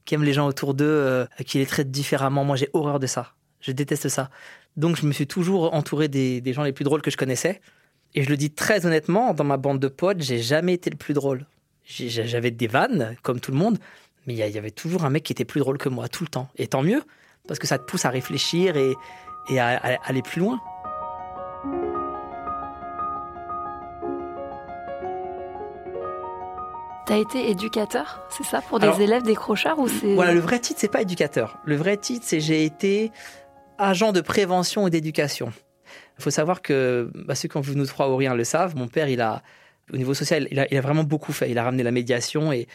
qui 0.03 0.15
aiment 0.15 0.23
les 0.23 0.33
gens 0.33 0.45
autour 0.45 0.73
d'eux, 0.73 0.85
euh, 0.85 1.25
qui 1.45 1.59
les 1.59 1.65
traitent 1.65 1.91
différemment. 1.91 2.43
Moi, 2.43 2.57
j'ai 2.57 2.69
horreur 2.73 2.99
de 2.99 3.07
ça. 3.07 3.33
Je 3.61 3.71
déteste 3.71 4.09
ça. 4.09 4.29
Donc, 4.75 4.97
je 4.97 5.05
me 5.05 5.13
suis 5.13 5.25
toujours 5.25 5.73
entouré 5.73 6.09
des, 6.09 6.41
gens 6.53 6.63
les 6.63 6.73
plus 6.73 6.83
drôles 6.83 7.01
que 7.01 7.09
je 7.09 7.15
connaissais. 7.15 7.61
Et 8.15 8.23
je 8.23 8.29
le 8.29 8.35
dis 8.35 8.51
très 8.51 8.85
honnêtement, 8.85 9.33
dans 9.33 9.45
ma 9.45 9.55
bande 9.55 9.79
de 9.79 9.87
potes, 9.87 10.21
j'ai 10.21 10.39
jamais 10.39 10.73
été 10.73 10.89
le 10.89 10.97
plus 10.97 11.13
drôle. 11.13 11.47
J'avais 11.85 12.51
des 12.51 12.67
vannes, 12.67 13.15
comme 13.23 13.39
tout 13.39 13.51
le 13.51 13.57
monde, 13.57 13.77
mais 14.27 14.33
il 14.33 14.37
y 14.37 14.57
avait 14.57 14.71
toujours 14.71 15.05
un 15.05 15.09
mec 15.09 15.23
qui 15.23 15.31
était 15.31 15.45
plus 15.45 15.61
drôle 15.61 15.77
que 15.77 15.89
moi, 15.89 16.09
tout 16.09 16.23
le 16.25 16.29
temps. 16.29 16.49
Et 16.57 16.67
tant 16.67 16.83
mieux, 16.83 17.01
parce 17.47 17.59
que 17.59 17.67
ça 17.67 17.77
te 17.77 17.85
pousse 17.85 18.03
à 18.05 18.09
réfléchir 18.09 18.75
et, 18.77 18.93
à 19.57 19.99
aller 20.05 20.21
plus 20.21 20.41
loin. 20.41 20.59
T'as 27.05 27.17
été 27.17 27.49
éducateur, 27.49 28.21
c'est 28.29 28.45
ça, 28.45 28.61
pour 28.61 28.79
des 28.79 29.01
élèves 29.01 29.23
décrocheurs 29.23 29.77
ou 29.77 29.89
c'est 29.89 30.15
Voilà, 30.15 30.33
le 30.33 30.39
vrai 30.39 30.59
titre 30.59 30.79
c'est 30.79 30.91
pas 30.91 31.01
éducateur. 31.01 31.59
Le 31.65 31.75
vrai 31.75 31.97
titre 31.97 32.25
c'est 32.25 32.39
j'ai 32.39 32.63
été 32.63 33.11
agent 33.77 34.13
de 34.13 34.21
prévention 34.21 34.87
et 34.87 34.89
d'éducation. 34.89 35.51
Il 36.17 36.23
faut 36.23 36.29
savoir 36.29 36.61
que 36.61 37.11
bah, 37.13 37.35
ceux 37.35 37.49
qui 37.49 37.57
ont 37.57 37.61
vu 37.61 37.75
nous 37.75 37.85
trois 37.85 38.09
ou 38.09 38.15
rien 38.15 38.35
le 38.35 38.45
savent. 38.45 38.77
Mon 38.77 38.87
père, 38.87 39.09
il 39.09 39.19
a 39.19 39.41
au 39.91 39.97
niveau 39.97 40.13
social, 40.13 40.47
il 40.49 40.59
a, 40.59 40.81
vraiment 40.81 41.03
beaucoup 41.03 41.33
fait. 41.33 41.51
Il 41.51 41.57
a 41.57 41.63
ramené 41.63 41.83
la 41.83 41.91
médiation 41.91 42.53
et, 42.53 42.67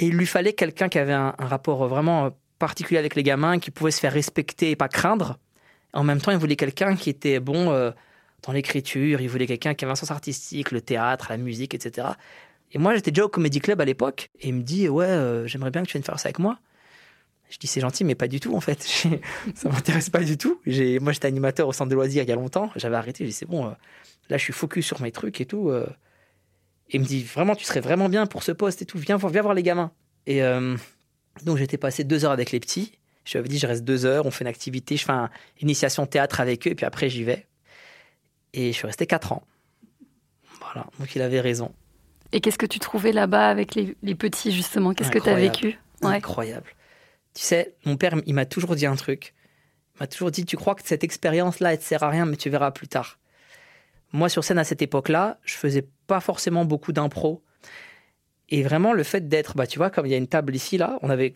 il 0.00 0.16
lui 0.16 0.26
fallait 0.26 0.54
quelqu'un 0.54 0.88
qui 0.88 0.98
avait 0.98 1.12
un, 1.12 1.34
rapport 1.38 1.86
vraiment 1.86 2.30
particulier 2.58 2.98
avec 2.98 3.14
les 3.14 3.22
gamins, 3.22 3.60
qui 3.60 3.70
pouvait 3.70 3.92
se 3.92 4.00
faire 4.00 4.12
respecter 4.12 4.70
et 4.70 4.76
pas 4.76 4.88
craindre. 4.88 5.38
En 5.92 6.02
même 6.02 6.20
temps, 6.20 6.32
il 6.32 6.38
voulait 6.38 6.56
quelqu'un 6.56 6.96
qui 6.96 7.10
était 7.10 7.38
bon 7.38 7.70
euh, 7.70 7.92
dans 8.42 8.52
l'écriture, 8.52 9.20
il 9.20 9.28
voulait 9.28 9.46
quelqu'un 9.46 9.74
qui 9.74 9.84
avait 9.84 9.92
un 9.92 9.96
sens 9.96 10.10
artistique, 10.10 10.72
le 10.72 10.80
théâtre, 10.80 11.26
la 11.30 11.36
musique, 11.36 11.74
etc. 11.74 12.08
Et 12.74 12.78
moi, 12.78 12.94
j'étais 12.94 13.12
déjà 13.12 13.24
au 13.24 13.28
Comedy 13.28 13.60
Club 13.60 13.80
à 13.80 13.84
l'époque, 13.84 14.30
et 14.40 14.48
il 14.48 14.54
me 14.54 14.62
dit 14.62 14.88
Ouais, 14.88 15.06
euh, 15.06 15.46
j'aimerais 15.46 15.70
bien 15.70 15.82
que 15.82 15.86
tu 15.86 15.92
viennes 15.92 16.02
faire 16.02 16.18
ça 16.18 16.26
avec 16.26 16.40
moi. 16.40 16.58
Je 17.48 17.56
dis 17.58 17.68
C'est 17.68 17.80
gentil, 17.80 18.02
mais 18.02 18.16
pas 18.16 18.26
du 18.26 18.40
tout, 18.40 18.54
en 18.54 18.60
fait. 18.60 18.82
ça 19.54 19.68
m'intéresse 19.68 20.10
pas 20.10 20.24
du 20.24 20.36
tout. 20.36 20.60
Moi, 20.66 21.12
j'étais 21.12 21.28
animateur 21.28 21.68
au 21.68 21.72
centre 21.72 21.88
de 21.88 21.94
loisirs 21.94 22.24
il 22.24 22.28
y 22.28 22.32
a 22.32 22.34
longtemps, 22.34 22.70
j'avais 22.74 22.96
arrêté, 22.96 23.24
j'ai 23.24 23.28
dit 23.28 23.36
C'est 23.36 23.46
bon, 23.46 23.66
euh, 23.66 23.70
là, 24.28 24.36
je 24.36 24.42
suis 24.42 24.52
focus 24.52 24.84
sur 24.84 25.00
mes 25.00 25.12
trucs 25.12 25.40
et 25.40 25.46
tout. 25.46 25.70
Et 25.70 26.96
il 26.96 27.00
me 27.00 27.06
dit 27.06 27.22
Vraiment, 27.22 27.54
tu 27.54 27.64
serais 27.64 27.80
vraiment 27.80 28.08
bien 28.08 28.26
pour 28.26 28.42
ce 28.42 28.50
poste 28.50 28.82
et 28.82 28.86
tout, 28.86 28.98
viens, 28.98 29.18
viens 29.18 29.42
voir 29.42 29.54
les 29.54 29.62
gamins. 29.62 29.92
Et 30.26 30.42
donc, 31.44 31.58
j'étais 31.58 31.78
passé 31.78 32.02
deux 32.02 32.24
heures 32.24 32.32
avec 32.32 32.50
les 32.50 32.60
petits. 32.60 32.98
Je 33.24 33.32
lui 33.32 33.38
avais 33.38 33.48
dit, 33.48 33.58
je 33.58 33.66
reste 33.66 33.84
deux 33.84 34.04
heures, 34.04 34.26
on 34.26 34.30
fait 34.30 34.44
une 34.44 34.48
activité, 34.48 34.98
je 34.98 35.04
fais 35.04 35.12
une 35.12 35.28
initiation 35.62 36.06
théâtre 36.06 36.40
avec 36.40 36.66
eux, 36.66 36.70
et 36.70 36.74
puis 36.74 36.84
après, 36.84 37.08
j'y 37.08 37.24
vais. 37.24 37.46
Et 38.52 38.70
je 38.72 38.76
suis 38.76 38.86
resté 38.86 39.06
quatre 39.06 39.32
ans. 39.32 39.46
Voilà, 40.60 40.86
donc 40.98 41.14
il 41.14 41.22
avait 41.22 41.40
raison. 41.40 41.72
Et 42.34 42.40
qu'est-ce 42.40 42.58
que 42.58 42.66
tu 42.66 42.80
trouvais 42.80 43.12
là-bas 43.12 43.48
avec 43.48 43.76
les, 43.76 44.14
petits, 44.16 44.50
justement? 44.50 44.92
Qu'est-ce 44.92 45.12
que 45.12 45.20
tu 45.20 45.28
as 45.28 45.36
vécu? 45.36 45.78
Incroyable. 46.02 46.66
Tu 47.32 47.42
sais, 47.42 47.76
mon 47.84 47.96
père, 47.96 48.16
il 48.26 48.34
m'a 48.34 48.44
toujours 48.44 48.74
dit 48.74 48.86
un 48.86 48.96
truc. 48.96 49.34
Il 49.94 50.00
m'a 50.00 50.08
toujours 50.08 50.32
dit, 50.32 50.44
tu 50.44 50.56
crois 50.56 50.74
que 50.74 50.82
cette 50.84 51.04
expérience-là, 51.04 51.72
elle 51.72 51.78
te 51.78 51.84
sert 51.84 52.02
à 52.02 52.10
rien, 52.10 52.26
mais 52.26 52.36
tu 52.36 52.50
verras 52.50 52.72
plus 52.72 52.88
tard. 52.88 53.20
Moi, 54.12 54.28
sur 54.28 54.42
scène, 54.42 54.58
à 54.58 54.64
cette 54.64 54.82
époque-là, 54.82 55.38
je 55.44 55.54
faisais 55.54 55.86
pas 56.08 56.18
forcément 56.18 56.64
beaucoup 56.64 56.92
d'impro. 56.92 57.40
Et 58.48 58.64
vraiment, 58.64 58.94
le 58.94 59.04
fait 59.04 59.28
d'être, 59.28 59.56
bah, 59.56 59.68
tu 59.68 59.78
vois, 59.78 59.90
comme 59.90 60.04
il 60.04 60.10
y 60.10 60.14
a 60.14 60.18
une 60.18 60.26
table 60.26 60.56
ici, 60.56 60.76
là, 60.76 60.98
on 61.02 61.10
avait 61.10 61.34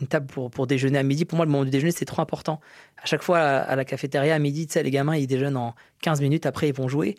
une 0.00 0.06
table 0.06 0.28
pour, 0.28 0.50
pour 0.50 0.66
déjeuner 0.66 0.98
à 0.98 1.02
midi. 1.02 1.26
Pour 1.26 1.36
moi, 1.36 1.44
le 1.44 1.52
moment 1.52 1.66
du 1.66 1.70
déjeuner, 1.70 1.92
c'est 1.92 2.06
trop 2.06 2.22
important. 2.22 2.58
À 3.02 3.04
chaque 3.04 3.22
fois, 3.22 3.38
à, 3.38 3.76
la 3.76 3.84
cafétéria, 3.84 4.34
à 4.34 4.38
midi, 4.38 4.66
tu 4.66 4.72
sais, 4.72 4.82
les 4.82 4.90
gamins, 4.90 5.14
ils 5.14 5.26
déjeunent 5.26 5.58
en 5.58 5.74
15 6.00 6.22
minutes, 6.22 6.46
après, 6.46 6.70
ils 6.70 6.74
vont 6.74 6.88
jouer. 6.88 7.16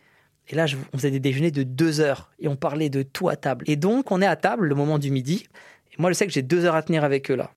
Et 0.49 0.55
là, 0.55 0.65
on 0.93 0.97
faisait 0.97 1.11
des 1.11 1.19
déjeuners 1.19 1.51
de 1.51 1.63
deux 1.63 1.99
heures 1.99 2.31
et 2.39 2.47
on 2.47 2.55
parlait 2.55 2.89
de 2.89 3.03
tout 3.03 3.29
à 3.29 3.35
table. 3.35 3.63
Et 3.67 3.75
donc, 3.75 4.11
on 4.11 4.21
est 4.21 4.27
à 4.27 4.35
table 4.35 4.67
le 4.67 4.75
moment 4.75 4.97
du 4.97 5.11
midi. 5.11 5.45
Et 5.93 6.01
moi, 6.01 6.11
je 6.11 6.15
sais 6.15 6.25
que 6.25 6.33
j'ai 6.33 6.41
deux 6.41 6.65
heures 6.65 6.75
à 6.75 6.81
tenir 6.81 7.03
avec 7.03 7.29
eux 7.29 7.35
là. 7.35 7.51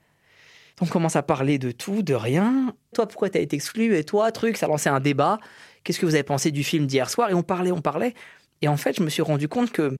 On 0.80 0.86
commence 0.86 1.16
à 1.16 1.22
parler 1.22 1.58
de 1.58 1.70
tout, 1.70 2.02
de 2.02 2.14
rien. 2.14 2.74
Toi, 2.94 3.06
pourquoi 3.06 3.30
tu 3.30 3.38
as 3.38 3.40
été 3.40 3.56
exclu? 3.56 3.96
Et 3.96 4.04
toi, 4.04 4.32
truc, 4.32 4.56
ça 4.56 4.66
a 4.66 4.68
lancé 4.68 4.88
un 4.88 5.00
débat. 5.00 5.38
Qu'est-ce 5.84 6.00
que 6.00 6.06
vous 6.06 6.14
avez 6.14 6.24
pensé 6.24 6.50
du 6.50 6.64
film 6.64 6.86
d'hier 6.86 7.08
soir? 7.08 7.30
Et 7.30 7.34
on 7.34 7.42
parlait, 7.42 7.72
on 7.72 7.80
parlait. 7.80 8.14
Et 8.62 8.68
en 8.68 8.76
fait, 8.76 8.96
je 8.96 9.02
me 9.02 9.10
suis 9.10 9.22
rendu 9.22 9.48
compte 9.48 9.70
que, 9.70 9.94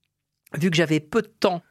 vu 0.58 0.70
que 0.70 0.76
j'avais 0.76 1.00
peu 1.00 1.22
de 1.22 1.28
temps 1.28 1.62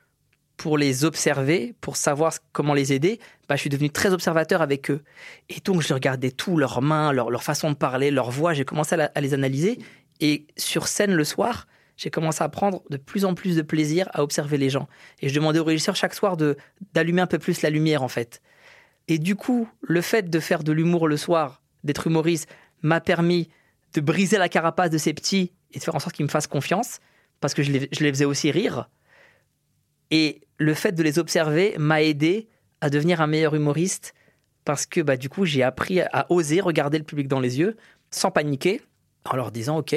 pour 0.57 0.77
les 0.77 1.05
observer, 1.05 1.73
pour 1.81 1.95
savoir 1.95 2.33
comment 2.51 2.73
les 2.73 2.93
aider, 2.93 3.19
bah, 3.49 3.55
je 3.55 3.61
suis 3.61 3.69
devenu 3.69 3.89
très 3.89 4.13
observateur 4.13 4.61
avec 4.61 4.91
eux. 4.91 5.01
Et 5.49 5.59
donc, 5.65 5.81
je 5.81 5.93
regardais 5.93 6.31
tout, 6.31 6.55
leurs 6.55 6.81
mains, 6.81 7.11
leur, 7.11 7.41
façon 7.41 7.71
de 7.71 7.75
parler, 7.75 8.11
leur 8.11 8.29
voix, 8.29 8.53
j'ai 8.53 8.65
commencé 8.65 8.95
à, 8.95 9.21
les 9.21 9.33
analyser. 9.33 9.79
Et 10.21 10.47
sur 10.55 10.87
scène 10.87 11.13
le 11.13 11.23
soir, 11.23 11.67
j'ai 11.97 12.09
commencé 12.09 12.43
à 12.43 12.49
prendre 12.49 12.83
de 12.89 12.97
plus 12.97 13.25
en 13.25 13.33
plus 13.33 13.55
de 13.55 13.61
plaisir 13.61 14.09
à 14.13 14.23
observer 14.23 14.57
les 14.57 14.69
gens. 14.69 14.87
Et 15.19 15.29
je 15.29 15.35
demandais 15.35 15.59
au 15.59 15.63
régisseur 15.63 15.95
chaque 15.95 16.13
soir 16.13 16.37
de 16.37 16.57
d'allumer 16.93 17.21
un 17.21 17.27
peu 17.27 17.39
plus 17.39 17.61
la 17.61 17.69
lumière, 17.69 18.03
en 18.03 18.07
fait. 18.07 18.41
Et 19.07 19.19
du 19.19 19.35
coup, 19.35 19.67
le 19.81 20.01
fait 20.01 20.29
de 20.29 20.39
faire 20.39 20.63
de 20.63 20.71
l'humour 20.71 21.07
le 21.07 21.17
soir, 21.17 21.61
d'être 21.83 22.07
humoriste, 22.07 22.47
m'a 22.81 23.01
permis 23.01 23.49
de 23.93 24.01
briser 24.01 24.37
la 24.37 24.47
carapace 24.47 24.89
de 24.89 24.97
ces 24.97 25.13
petits 25.13 25.51
et 25.73 25.79
de 25.79 25.83
faire 25.83 25.95
en 25.95 25.99
sorte 25.99 26.15
qu'ils 26.15 26.25
me 26.25 26.31
fassent 26.31 26.47
confiance, 26.47 26.99
parce 27.39 27.53
que 27.53 27.63
je 27.63 27.71
les, 27.71 27.89
je 27.91 28.03
les 28.03 28.09
faisais 28.11 28.25
aussi 28.25 28.51
rire. 28.51 28.89
Et 30.11 30.41
le 30.57 30.73
fait 30.73 30.91
de 30.93 31.03
les 31.03 31.19
observer 31.19 31.75
m'a 31.77 32.01
aidé 32.01 32.47
à 32.81 32.89
devenir 32.89 33.21
un 33.21 33.27
meilleur 33.27 33.55
humoriste 33.55 34.13
parce 34.65 34.85
que 34.85 35.01
bah, 35.01 35.17
du 35.17 35.29
coup, 35.29 35.45
j'ai 35.45 35.63
appris 35.63 36.01
à 36.01 36.25
oser 36.29 36.61
regarder 36.61 36.97
le 36.97 37.03
public 37.03 37.27
dans 37.27 37.39
les 37.39 37.59
yeux 37.59 37.77
sans 38.11 38.31
paniquer 38.31 38.81
en 39.25 39.35
leur 39.35 39.51
disant 39.51 39.77
Ok, 39.77 39.95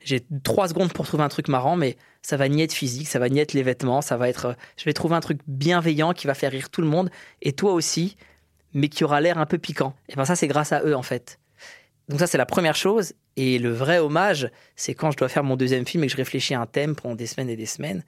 j'ai 0.00 0.22
trois 0.42 0.68
secondes 0.68 0.92
pour 0.92 1.06
trouver 1.06 1.22
un 1.22 1.28
truc 1.28 1.48
marrant, 1.48 1.76
mais 1.76 1.96
ça 2.22 2.36
va 2.36 2.48
ni 2.48 2.62
être 2.62 2.72
physique, 2.72 3.08
ça 3.08 3.18
va 3.18 3.28
ni 3.28 3.42
les 3.52 3.62
vêtements, 3.62 4.00
ça 4.00 4.16
va 4.16 4.28
être. 4.28 4.56
Je 4.76 4.84
vais 4.84 4.92
trouver 4.92 5.14
un 5.14 5.20
truc 5.20 5.40
bienveillant 5.46 6.12
qui 6.12 6.26
va 6.26 6.34
faire 6.34 6.52
rire 6.52 6.70
tout 6.70 6.82
le 6.82 6.88
monde 6.88 7.10
et 7.40 7.52
toi 7.52 7.72
aussi, 7.72 8.16
mais 8.74 8.88
qui 8.88 9.04
aura 9.04 9.20
l'air 9.20 9.38
un 9.38 9.46
peu 9.46 9.58
piquant. 9.58 9.94
Et 10.08 10.14
ben 10.14 10.24
ça, 10.24 10.36
c'est 10.36 10.48
grâce 10.48 10.72
à 10.72 10.82
eux 10.84 10.94
en 10.94 11.02
fait. 11.02 11.38
Donc 12.08 12.20
ça, 12.20 12.26
c'est 12.26 12.38
la 12.38 12.46
première 12.46 12.76
chose. 12.76 13.14
Et 13.36 13.58
le 13.58 13.70
vrai 13.70 13.98
hommage, 13.98 14.50
c'est 14.76 14.94
quand 14.94 15.10
je 15.10 15.16
dois 15.16 15.28
faire 15.28 15.44
mon 15.44 15.56
deuxième 15.56 15.86
film 15.86 16.04
et 16.04 16.06
que 16.06 16.12
je 16.12 16.16
réfléchis 16.16 16.54
à 16.54 16.60
un 16.60 16.66
thème 16.66 16.94
pendant 16.94 17.14
des 17.14 17.26
semaines 17.26 17.48
et 17.48 17.56
des 17.56 17.66
semaines. 17.66 18.04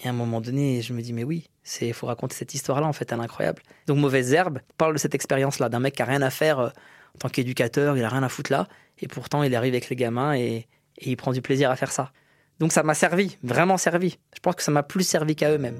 Et 0.00 0.06
à 0.06 0.10
un 0.10 0.14
moment 0.14 0.40
donné, 0.40 0.80
je 0.82 0.92
me 0.92 1.02
dis, 1.02 1.12
mais 1.12 1.24
oui, 1.24 1.48
il 1.80 1.92
faut 1.92 2.06
raconter 2.06 2.34
cette 2.34 2.54
histoire-là, 2.54 2.86
en 2.86 2.92
fait, 2.92 3.10
elle 3.12 3.18
est 3.18 3.22
incroyable. 3.22 3.62
Donc, 3.86 3.98
Mauvaise 3.98 4.32
Herbe 4.32 4.60
parle 4.76 4.94
de 4.94 4.98
cette 4.98 5.14
expérience-là, 5.14 5.68
d'un 5.68 5.80
mec 5.80 5.94
qui 5.94 6.02
a 6.02 6.04
rien 6.04 6.22
à 6.22 6.30
faire 6.30 6.60
euh, 6.60 6.70
en 7.14 7.18
tant 7.18 7.28
qu'éducateur, 7.28 7.96
il 7.96 8.04
a 8.04 8.08
rien 8.08 8.22
à 8.22 8.28
foutre 8.28 8.52
là, 8.52 8.68
et 8.98 9.08
pourtant, 9.08 9.42
il 9.42 9.54
arrive 9.54 9.74
avec 9.74 9.88
les 9.88 9.96
gamins 9.96 10.34
et, 10.34 10.66
et 10.98 11.10
il 11.10 11.16
prend 11.16 11.32
du 11.32 11.42
plaisir 11.42 11.70
à 11.70 11.76
faire 11.76 11.92
ça. 11.92 12.12
Donc, 12.58 12.72
ça 12.72 12.82
m'a 12.82 12.94
servi, 12.94 13.38
vraiment 13.42 13.76
servi. 13.76 14.18
Je 14.34 14.40
pense 14.40 14.56
que 14.56 14.62
ça 14.62 14.70
m'a 14.70 14.82
plus 14.82 15.04
servi 15.04 15.36
qu'à 15.36 15.52
eux-mêmes. 15.52 15.78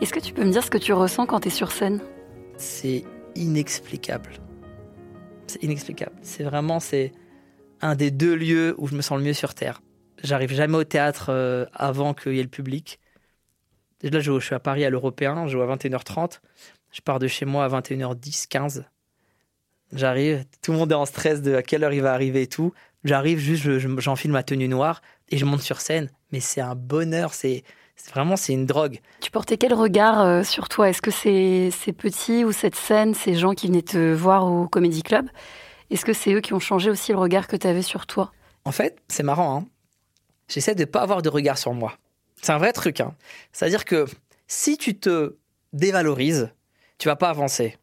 Est-ce 0.00 0.12
que 0.12 0.20
tu 0.20 0.32
peux 0.34 0.44
me 0.44 0.50
dire 0.50 0.62
ce 0.62 0.70
que 0.70 0.78
tu 0.78 0.92
ressens 0.92 1.26
quand 1.26 1.40
tu 1.40 1.48
es 1.48 1.50
sur 1.50 1.72
scène? 1.72 2.00
C'est 2.56 3.04
inexplicable 3.34 4.40
c'est 5.54 5.62
inexplicable. 5.62 6.12
C'est 6.22 6.42
vraiment 6.42 6.80
c'est 6.80 7.12
un 7.80 7.94
des 7.94 8.10
deux 8.10 8.34
lieux 8.34 8.74
où 8.78 8.88
je 8.88 8.94
me 8.94 9.02
sens 9.02 9.18
le 9.18 9.24
mieux 9.24 9.32
sur 9.34 9.54
Terre. 9.54 9.82
J'arrive 10.22 10.52
jamais 10.52 10.76
au 10.76 10.84
théâtre 10.84 11.26
euh, 11.28 11.66
avant 11.72 12.14
qu'il 12.14 12.34
y 12.34 12.40
ait 12.40 12.42
le 12.42 12.48
public. 12.48 12.98
Là, 14.10 14.20
je, 14.20 14.38
suis 14.38 14.54
à 14.54 14.60
Paris 14.60 14.84
à 14.84 14.90
l'Européen, 14.90 15.46
je 15.46 15.52
joue 15.52 15.62
à 15.62 15.76
21h30. 15.76 16.40
Je 16.92 17.00
pars 17.00 17.18
de 17.18 17.26
chez 17.26 17.46
moi 17.46 17.64
à 17.64 17.68
21h10, 17.68 18.46
15. 18.48 18.84
J'arrive, 19.92 20.44
tout 20.62 20.72
le 20.72 20.78
monde 20.78 20.92
est 20.92 20.96
en 20.96 21.06
stress 21.06 21.40
de 21.40 21.54
à 21.54 21.62
quelle 21.62 21.84
heure 21.84 21.92
il 21.92 22.02
va 22.02 22.12
arriver 22.12 22.42
et 22.42 22.46
tout. 22.46 22.72
J'arrive 23.04 23.38
juste, 23.38 23.66
j'enfile 23.98 24.30
ma 24.30 24.42
tenue 24.42 24.68
noire 24.68 25.00
et 25.30 25.38
je 25.38 25.44
monte 25.44 25.62
sur 25.62 25.80
scène. 25.80 26.10
Mais 26.32 26.40
c'est 26.40 26.60
un 26.60 26.74
bonheur, 26.74 27.32
c'est 27.32 27.64
vraiment 28.12 28.36
c'est 28.36 28.52
une 28.52 28.66
drogue. 28.66 29.00
Tu 29.20 29.30
portais 29.30 29.56
quel 29.56 29.72
regard 29.72 30.20
euh, 30.20 30.42
sur 30.42 30.68
toi? 30.68 30.90
Est-ce 30.90 31.00
que 31.00 31.10
c'est 31.10 31.70
ces 31.70 31.92
petits 31.92 32.44
ou 32.44 32.52
cette 32.52 32.74
scène, 32.74 33.14
ces 33.14 33.34
gens 33.34 33.54
qui 33.54 33.68
venaient 33.68 33.82
te 33.82 34.12
voir 34.12 34.46
au 34.46 34.68
Comedy 34.68 35.02
Club, 35.02 35.28
est-ce 35.90 36.04
que 36.04 36.12
c'est 36.12 36.32
eux 36.34 36.40
qui 36.40 36.52
ont 36.52 36.60
changé 36.60 36.90
aussi 36.90 37.12
le 37.12 37.18
regard 37.18 37.46
que 37.46 37.56
tu 37.56 37.66
avais 37.66 37.82
sur 37.82 38.06
toi? 38.06 38.32
En 38.64 38.72
fait, 38.72 38.98
c'est 39.08 39.22
marrant. 39.22 39.58
Hein. 39.58 39.66
J'essaie 40.48 40.74
de 40.74 40.80
ne 40.80 40.86
pas 40.86 41.00
avoir 41.00 41.22
de 41.22 41.28
regard 41.28 41.56
sur 41.56 41.72
moi. 41.72 41.94
C'est 42.42 42.52
un 42.52 42.58
vrai 42.58 42.72
truc. 42.72 43.00
Hein. 43.00 43.14
C'est-à-dire 43.52 43.84
que 43.84 44.06
si 44.46 44.76
tu 44.76 44.98
te 44.98 45.36
dévalorises, 45.72 46.50
tu 46.98 47.08
vas 47.08 47.16
pas 47.16 47.30
avancer. 47.30 47.78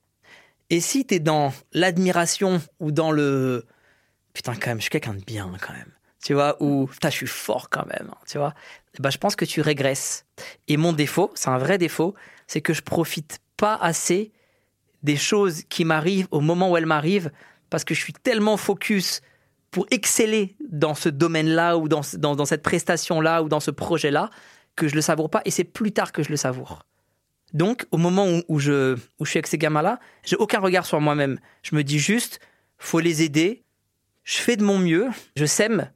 Et 0.69 0.79
si 0.79 1.05
tu 1.05 1.15
es 1.15 1.19
dans 1.19 1.53
l'admiration 1.73 2.61
ou 2.79 2.91
dans 2.91 3.11
le 3.11 3.65
putain 4.33 4.55
quand 4.55 4.67
même, 4.67 4.77
je 4.77 4.83
suis 4.83 4.89
quelqu'un 4.89 5.13
de 5.13 5.23
bien 5.23 5.51
quand 5.59 5.73
même 5.73 5.91
tu 6.23 6.33
vois, 6.33 6.61
ou 6.61 6.89
je 7.03 7.09
suis 7.09 7.27
fort 7.27 7.69
quand 7.69 7.85
même, 7.85 8.09
hein, 8.11 8.17
tu 8.27 8.37
vois, 8.37 8.53
bah, 8.99 9.09
je 9.09 9.17
pense 9.17 9.35
que 9.35 9.45
tu 9.45 9.61
régresses. 9.61 10.25
Et 10.67 10.77
mon 10.77 10.93
défaut, 10.93 11.31
c'est 11.35 11.49
un 11.49 11.57
vrai 11.57 11.77
défaut, 11.77 12.13
c'est 12.47 12.61
que 12.61 12.73
je 12.73 12.81
profite 12.81 13.39
pas 13.57 13.75
assez 13.75 14.31
des 15.03 15.17
choses 15.17 15.63
qui 15.67 15.83
m'arrivent 15.83 16.27
au 16.31 16.41
moment 16.41 16.71
où 16.71 16.77
elles 16.77 16.85
m'arrivent, 16.85 17.31
parce 17.69 17.83
que 17.83 17.95
je 17.95 18.01
suis 18.01 18.13
tellement 18.13 18.57
focus 18.57 19.21
pour 19.71 19.87
exceller 19.91 20.55
dans 20.69 20.93
ce 20.95 21.09
domaine-là, 21.09 21.77
ou 21.77 21.87
dans, 21.87 22.01
dans, 22.17 22.45
cette 22.45 22.61
prestation-là, 22.61 23.41
ou 23.41 23.49
dans 23.49 23.59
ce 23.59 23.71
projet-là, 23.71 24.29
que 24.75 24.87
je 24.87 24.95
le 24.95 25.01
savoure 25.01 25.29
pas, 25.29 25.41
et 25.45 25.51
c'est 25.51 25.63
plus 25.63 25.91
tard 25.91 26.11
que 26.11 26.23
je 26.23 26.29
le 26.29 26.37
savoure. 26.37 26.85
Donc, 27.53 27.85
au 27.91 27.97
moment 27.97 28.27
où, 28.47 28.59
je, 28.59 28.95
où 29.19 29.25
je 29.25 29.29
suis 29.29 29.37
avec 29.37 29.47
ces 29.47 29.57
gamins-là, 29.57 29.99
j'ai 30.23 30.35
aucun 30.37 30.59
regard 30.59 30.85
sur 30.85 30.99
moi-même. 31.01 31.39
Je 31.63 31.75
me 31.75 31.83
dis 31.83 31.99
juste, 31.99 32.39
faut 32.77 32.99
les 32.99 33.23
aider, 33.23 33.63
je 34.23 34.37
fais 34.37 34.55
de 34.55 34.63
mon 34.63 34.77
mieux, 34.77 35.07
je 35.35 35.45
sème, 35.45 35.89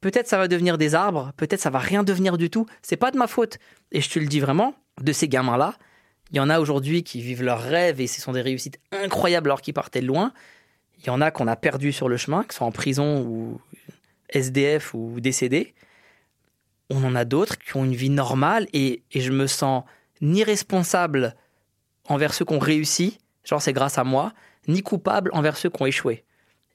Peut-être 0.00 0.28
ça 0.28 0.38
va 0.38 0.46
devenir 0.46 0.78
des 0.78 0.94
arbres, 0.94 1.32
peut-être 1.36 1.60
ça 1.60 1.70
va 1.70 1.78
rien 1.78 2.04
devenir 2.04 2.38
du 2.38 2.50
tout. 2.50 2.66
C'est 2.82 2.96
pas 2.96 3.10
de 3.10 3.18
ma 3.18 3.26
faute. 3.26 3.58
Et 3.92 4.00
je 4.00 4.08
te 4.08 4.18
le 4.18 4.26
dis 4.26 4.40
vraiment, 4.40 4.74
de 5.00 5.12
ces 5.12 5.26
gamins-là, 5.26 5.74
il 6.30 6.36
y 6.36 6.40
en 6.40 6.50
a 6.50 6.60
aujourd'hui 6.60 7.02
qui 7.02 7.20
vivent 7.20 7.42
leurs 7.42 7.62
rêves 7.62 8.00
et 8.00 8.06
ce 8.06 8.20
sont 8.20 8.32
des 8.32 8.40
réussites 8.40 8.78
incroyables 8.92 9.48
alors 9.48 9.60
qu'ils 9.60 9.74
partaient 9.74 10.00
loin. 10.00 10.32
Il 10.98 11.06
y 11.06 11.10
en 11.10 11.20
a 11.20 11.30
qu'on 11.30 11.46
a 11.46 11.56
perdu 11.56 11.92
sur 11.92 12.08
le 12.08 12.16
chemin, 12.16 12.44
qui 12.44 12.56
sont 12.56 12.64
en 12.64 12.72
prison 12.72 13.22
ou 13.22 13.60
SDF 14.30 14.94
ou 14.94 15.20
décédés. 15.20 15.74
On 16.90 17.04
en 17.04 17.14
a 17.14 17.24
d'autres 17.24 17.58
qui 17.58 17.76
ont 17.76 17.84
une 17.84 17.94
vie 17.94 18.10
normale 18.10 18.66
et, 18.72 19.02
et 19.12 19.20
je 19.20 19.32
me 19.32 19.46
sens 19.46 19.84
ni 20.20 20.44
responsable 20.44 21.34
envers 22.08 22.32
ceux 22.32 22.44
qui 22.44 22.54
ont 22.54 22.58
réussi, 22.58 23.18
genre 23.44 23.60
c'est 23.60 23.72
grâce 23.72 23.98
à 23.98 24.04
moi, 24.04 24.32
ni 24.68 24.82
coupable 24.82 25.30
envers 25.32 25.56
ceux 25.56 25.70
qui 25.70 25.82
ont 25.82 25.86
échoué. 25.86 26.24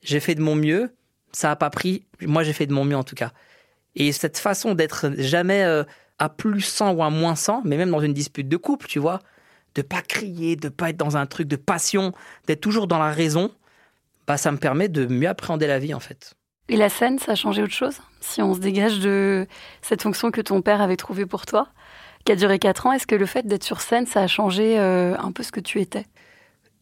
J'ai 0.02 0.20
fait 0.20 0.36
de 0.36 0.42
mon 0.42 0.56
mieux, 0.56 0.94
ça 1.32 1.50
n'a 1.50 1.56
pas 1.56 1.70
pris. 1.70 2.06
Moi, 2.22 2.44
j'ai 2.44 2.54
fait 2.54 2.66
de 2.66 2.74
mon 2.74 2.86
mieux 2.86 2.98
en 2.98 3.04
tout 3.04 3.16
cas. 3.16 3.32
Et 3.96 4.12
cette 4.12 4.38
façon 4.38 4.74
d'être 4.74 5.12
jamais 5.18 5.64
euh, 5.64 5.84
à 6.20 6.30
plus 6.30 6.62
100 6.62 6.94
ou 6.94 7.04
à 7.04 7.10
moins 7.10 7.36
100, 7.36 7.64
mais 7.66 7.78
même 7.78 7.92
dans 7.92 8.00
une 8.02 8.14
dispute 8.14 8.48
de 8.48 8.58
couple, 8.58 8.88
tu 8.88 9.00
vois, 9.00 9.20
de 9.76 9.82
pas 9.82 10.02
crier, 10.02 10.56
de 10.56 10.70
pas 10.70 10.90
être 10.90 10.98
dans 10.98 11.18
un 11.18 11.26
truc 11.26 11.48
de 11.48 11.56
passion, 11.56 12.14
d'être 12.48 12.62
toujours 12.62 12.88
dans 12.88 13.00
la 13.00 13.12
raison, 13.12 13.52
bah 14.32 14.38
ça 14.38 14.54
me 14.54 14.58
permet 14.58 14.88
de 14.88 15.08
mieux 15.08 15.28
appréhender 15.28 15.68
la 15.68 15.78
vie 15.78 15.94
en 15.94 16.00
fait. 16.00 16.36
Et 16.70 16.78
la 16.78 16.88
scène, 16.88 17.20
ça 17.20 17.34
a 17.34 17.36
changé 17.36 17.62
autre 17.62 17.74
chose? 17.74 17.98
Si 18.22 18.42
on 18.42 18.54
se 18.54 18.60
dégage 18.60 19.00
de 19.00 19.46
cette 19.82 20.04
fonction 20.04 20.32
que 20.32 20.40
ton 20.40 20.62
père 20.62 20.80
avait 20.80 20.96
trouvée 20.96 21.26
pour 21.26 21.46
toi, 21.46 21.68
qui 22.24 22.32
a 22.32 22.38
duré 22.38 22.58
4 22.58 22.86
ans. 22.86 22.94
Est-ce 22.94 23.06
que 23.06 23.16
le 23.16 23.26
fait 23.26 23.46
d'être 23.46 23.66
sur 23.66 23.82
scène, 23.82 24.06
ça 24.06 24.22
a 24.22 24.28
changé 24.28 24.80
euh, 24.80 25.18
un 25.18 25.34
peu 25.34 25.44
ce 25.44 25.52
que 25.52 25.60
tu 25.60 25.82
étais? 25.82 26.06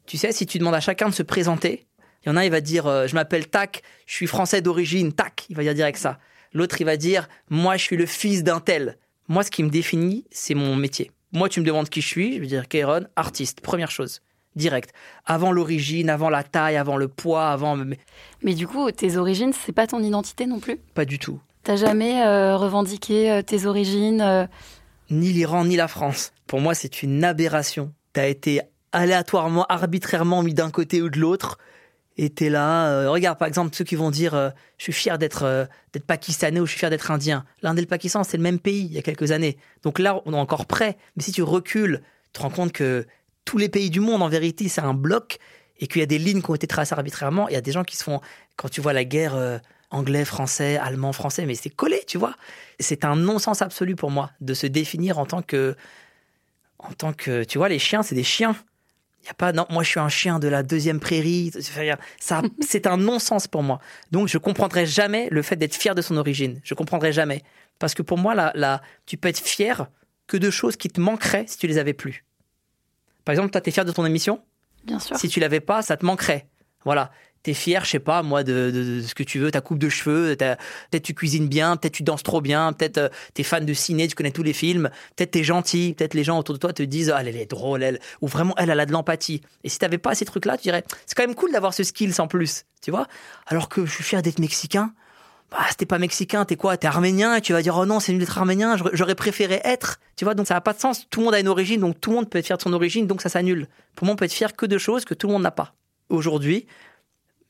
Tu 0.05 0.17
sais, 0.17 0.31
si 0.31 0.45
tu 0.45 0.59
demandes 0.59 0.75
à 0.75 0.79
chacun 0.79 1.09
de 1.09 1.13
se 1.13 1.23
présenter, 1.23 1.87
il 2.23 2.29
y 2.29 2.31
en 2.31 2.35
a, 2.35 2.45
il 2.45 2.51
va 2.51 2.61
dire 2.61 2.85
euh, 2.85 3.07
Je 3.07 3.15
m'appelle 3.15 3.47
Tac, 3.47 3.81
je 4.05 4.13
suis 4.13 4.27
français 4.27 4.61
d'origine, 4.61 5.11
Tac, 5.11 5.47
il 5.49 5.55
va 5.55 5.63
dire 5.63 5.73
direct 5.73 5.97
ça. 5.97 6.19
L'autre, 6.53 6.79
il 6.79 6.85
va 6.85 6.97
dire 6.97 7.27
Moi, 7.49 7.77
je 7.77 7.83
suis 7.83 7.97
le 7.97 8.05
fils 8.05 8.43
d'un 8.43 8.59
tel. 8.59 8.99
Moi, 9.27 9.41
ce 9.41 9.49
qui 9.49 9.63
me 9.63 9.69
définit, 9.69 10.25
c'est 10.29 10.53
mon 10.53 10.75
métier. 10.75 11.09
Moi, 11.31 11.49
tu 11.49 11.61
me 11.61 11.65
demandes 11.65 11.89
qui 11.89 12.01
je 12.01 12.07
suis, 12.07 12.35
je 12.35 12.41
vais 12.41 12.47
dire 12.47 12.67
Kéron, 12.67 13.07
artiste, 13.15 13.61
première 13.61 13.89
chose 13.89 14.21
direct. 14.59 14.93
Avant 15.25 15.51
l'origine, 15.51 16.09
avant 16.09 16.29
la 16.29 16.43
taille, 16.43 16.77
avant 16.77 16.97
le 16.97 17.07
poids, 17.07 17.49
avant. 17.49 17.75
Mais 18.43 18.53
du 18.53 18.67
coup, 18.67 18.91
tes 18.91 19.17
origines, 19.17 19.53
c'est 19.53 19.71
pas 19.71 19.87
ton 19.87 20.03
identité 20.03 20.45
non 20.45 20.59
plus? 20.59 20.77
Pas 20.93 21.05
du 21.05 21.17
tout. 21.17 21.39
T'as 21.63 21.75
jamais 21.75 22.23
euh, 22.23 22.55
revendiqué 22.55 23.31
euh, 23.31 23.41
tes 23.41 23.65
origines 23.65 24.21
euh? 24.21 24.45
Ni 25.09 25.31
l'Iran, 25.33 25.65
ni 25.65 25.75
la 25.75 25.87
France. 25.87 26.31
Pour 26.47 26.61
moi, 26.61 26.73
c'est 26.73 27.03
une 27.03 27.23
aberration. 27.23 27.91
T'as 28.13 28.27
été 28.27 28.61
aléatoirement, 28.91 29.65
arbitrairement 29.67 30.43
mis 30.43 30.53
d'un 30.53 30.69
côté 30.69 31.01
ou 31.01 31.09
de 31.09 31.19
l'autre. 31.19 31.57
Et 32.17 32.29
t'es 32.29 32.49
là. 32.49 33.09
regarde, 33.09 33.37
par 33.37 33.47
exemple, 33.47 33.73
ceux 33.73 33.85
qui 33.85 33.95
vont 33.95 34.11
dire 34.11 34.51
Je 34.77 34.83
suis 34.83 34.91
fier 34.91 35.17
d'être 35.17 35.69
d'être 35.93 36.05
pakistanais 36.05 36.59
ou 36.59 36.65
je 36.65 36.71
suis 36.71 36.79
fier 36.79 36.89
d'être 36.89 37.11
indien. 37.11 37.45
L'Inde 37.61 37.77
et 37.77 37.81
le 37.81 37.87
Pakistan, 37.87 38.23
c'est 38.25 38.35
le 38.35 38.43
même 38.43 38.59
pays 38.59 38.85
il 38.85 38.91
y 38.91 38.97
a 38.97 39.01
quelques 39.01 39.31
années. 39.31 39.57
Donc 39.83 39.99
là, 39.99 40.21
on 40.25 40.33
est 40.33 40.37
encore 40.37 40.65
prêt. 40.65 40.97
Mais 41.15 41.23
si 41.23 41.31
tu 41.31 41.43
recules, 41.43 42.01
tu 42.25 42.31
te 42.33 42.41
rends 42.41 42.49
compte 42.49 42.73
que 42.73 43.05
tous 43.49 43.57
les 43.57 43.67
pays 43.67 43.89
du 43.89 43.99
monde, 43.99 44.21
en 44.21 44.29
vérité, 44.29 44.69
c'est 44.69 44.81
un 44.81 44.93
bloc 44.93 45.39
et 45.79 45.87
qu'il 45.87 46.01
y 46.01 46.03
a 46.03 46.05
des 46.05 46.19
lignes 46.19 46.43
qui 46.43 46.51
ont 46.51 46.55
été 46.55 46.67
tracées 46.67 46.93
arbitrairement. 46.93 47.49
Il 47.49 47.53
y 47.53 47.57
a 47.57 47.61
des 47.61 47.71
gens 47.71 47.83
qui 47.83 47.97
se 47.97 48.03
font, 48.03 48.21
quand 48.57 48.69
tu 48.69 48.79
vois 48.79 48.93
la 48.93 49.03
guerre 49.03 49.33
euh, 49.33 49.57
anglais, 49.89 50.23
français, 50.23 50.77
allemand, 50.77 51.13
français, 51.13 51.47
mais 51.47 51.55
c'est 51.55 51.71
collé, 51.71 51.99
tu 52.05 52.19
vois. 52.19 52.35
C'est 52.79 53.05
un 53.05 53.15
non-sens 53.15 53.63
absolu 53.63 53.95
pour 53.95 54.11
moi 54.11 54.29
de 54.39 54.53
se 54.53 54.67
définir 54.67 55.17
en 55.17 55.25
tant 55.25 55.41
que, 55.41 55.75
en 56.77 56.91
tant 56.91 57.11
que, 57.11 57.43
tu 57.43 57.57
vois, 57.57 57.69
les 57.69 57.79
chiens, 57.79 58.03
c'est 58.03 58.13
des 58.13 58.23
chiens. 58.23 58.55
Il 59.23 59.25
y 59.25 59.29
a 59.29 59.33
pas, 59.33 59.51
non, 59.51 59.65
moi 59.71 59.81
je 59.81 59.89
suis 59.89 59.99
un 59.99 60.09
chien 60.09 60.37
de 60.37 60.47
la 60.47 60.61
deuxième 60.61 60.99
prairie. 60.99 61.51
Ça, 62.19 62.43
c'est 62.59 62.85
un 62.85 62.97
non-sens 62.97 63.47
pour 63.47 63.63
moi. 63.63 63.79
Donc 64.11 64.27
je 64.27 64.37
comprendrai 64.37 64.85
jamais 64.85 65.27
le 65.31 65.41
fait 65.41 65.55
d'être 65.55 65.73
fier 65.73 65.95
de 65.95 66.03
son 66.03 66.17
origine. 66.17 66.61
Je 66.63 66.75
comprendrai 66.75 67.13
jamais. 67.13 67.41
Parce 67.79 67.95
que 67.95 68.03
pour 68.03 68.19
moi, 68.19 68.35
là, 68.35 68.51
là, 68.53 68.83
tu 69.07 69.17
peux 69.17 69.27
être 69.27 69.39
fier 69.39 69.87
que 70.27 70.37
de 70.37 70.51
choses 70.51 70.75
qui 70.75 70.89
te 70.89 71.01
manqueraient 71.01 71.45
si 71.47 71.57
tu 71.57 71.65
les 71.65 71.79
avais 71.79 71.93
plus. 71.93 72.25
Par 73.29 73.33
exemple, 73.33 73.51
toi, 73.51 73.61
t'es 73.61 73.69
fier 73.69 73.85
de 73.85 73.91
ton 73.91 74.07
émission? 74.07 74.41
Bien 74.85 74.97
sûr. 74.97 75.15
Si 75.15 75.29
tu 75.29 75.39
l'avais 75.39 75.59
pas, 75.59 75.83
ça 75.83 75.95
te 75.95 76.03
manquerait. 76.03 76.47
Voilà. 76.83 77.11
T'es 77.43 77.53
fier, 77.53 77.85
je 77.85 77.91
sais 77.91 77.99
pas, 77.99 78.23
moi, 78.23 78.43
de, 78.43 79.03
ce 79.05 79.13
que 79.13 79.21
tu 79.21 79.37
veux, 79.37 79.51
ta 79.51 79.61
coupe 79.61 79.77
de 79.77 79.87
cheveux, 79.87 80.35
peut-être 80.35 81.03
tu 81.03 81.13
cuisines 81.13 81.47
bien, 81.47 81.77
peut-être 81.77 81.93
tu 81.93 82.01
danses 82.01 82.23
trop 82.23 82.41
bien, 82.41 82.73
peut-être 82.73 82.97
euh, 82.97 83.09
t'es 83.35 83.43
fan 83.43 83.67
de 83.67 83.73
ciné, 83.75 84.07
tu 84.07 84.15
connais 84.15 84.31
tous 84.31 84.41
les 84.41 84.51
films, 84.51 84.89
peut-être 85.15 85.29
t'es 85.29 85.43
gentil, 85.43 85.93
peut-être 85.95 86.15
les 86.15 86.23
gens 86.23 86.39
autour 86.39 86.55
de 86.55 86.59
toi 86.59 86.73
te 86.73 86.81
disent, 86.81 87.13
ah, 87.15 87.21
elle, 87.21 87.27
est 87.27 87.45
drôle, 87.45 87.83
elle, 87.83 87.99
ou 88.21 88.27
vraiment, 88.27 88.55
elle, 88.57 88.71
elle 88.71 88.79
a 88.79 88.87
de 88.87 88.93
l'empathie. 88.93 89.43
Et 89.63 89.69
si 89.69 89.77
t'avais 89.77 89.99
pas 89.99 90.15
ces 90.15 90.25
trucs-là, 90.25 90.57
tu 90.57 90.63
dirais, 90.63 90.83
c'est 91.05 91.13
quand 91.13 91.21
même 91.27 91.35
cool 91.35 91.51
d'avoir 91.51 91.75
ce 91.75 91.83
skill 91.83 92.15
sans 92.15 92.27
plus, 92.27 92.65
tu 92.81 92.89
vois? 92.89 93.05
Alors 93.45 93.69
que 93.69 93.85
je 93.85 93.91
suis 93.91 94.03
fier 94.03 94.23
d'être 94.23 94.39
mexicain, 94.39 94.91
bah, 95.51 95.65
t'es 95.77 95.85
pas 95.85 95.97
mexicain, 95.97 96.45
t'es 96.45 96.55
quoi? 96.55 96.77
T'es 96.77 96.87
arménien? 96.87 97.35
Et 97.35 97.41
tu 97.41 97.53
vas 97.53 97.61
dire 97.61 97.75
oh 97.75 97.85
non, 97.85 97.99
c'est 97.99 98.11
nul 98.11 98.19
d'être 98.19 98.37
arménien, 98.37 98.77
j'aurais 98.93 99.15
préféré 99.15 99.61
être. 99.63 99.99
Tu 100.15 100.23
vois, 100.25 100.35
donc 100.35 100.47
ça 100.47 100.53
n'a 100.53 100.61
pas 100.61 100.73
de 100.73 100.79
sens. 100.79 101.07
Tout 101.09 101.21
le 101.21 101.25
monde 101.25 101.35
a 101.35 101.39
une 101.39 101.47
origine, 101.47 101.81
donc 101.81 101.99
tout 101.99 102.11
le 102.11 102.17
monde 102.17 102.29
peut 102.29 102.37
être 102.37 102.45
fier 102.45 102.57
de 102.57 102.61
son 102.61 102.73
origine, 102.73 103.07
donc 103.07 103.21
ça 103.21 103.29
s'annule. 103.29 103.67
Pour 103.95 104.05
moi, 104.05 104.13
on 104.13 104.15
peut 104.15 104.25
être 104.25 104.33
fier 104.33 104.55
que 104.55 104.65
de 104.65 104.77
choses 104.77 105.05
que 105.05 105.13
tout 105.13 105.27
le 105.27 105.33
monde 105.33 105.43
n'a 105.43 105.51
pas. 105.51 105.73
Aujourd'hui, 106.09 106.67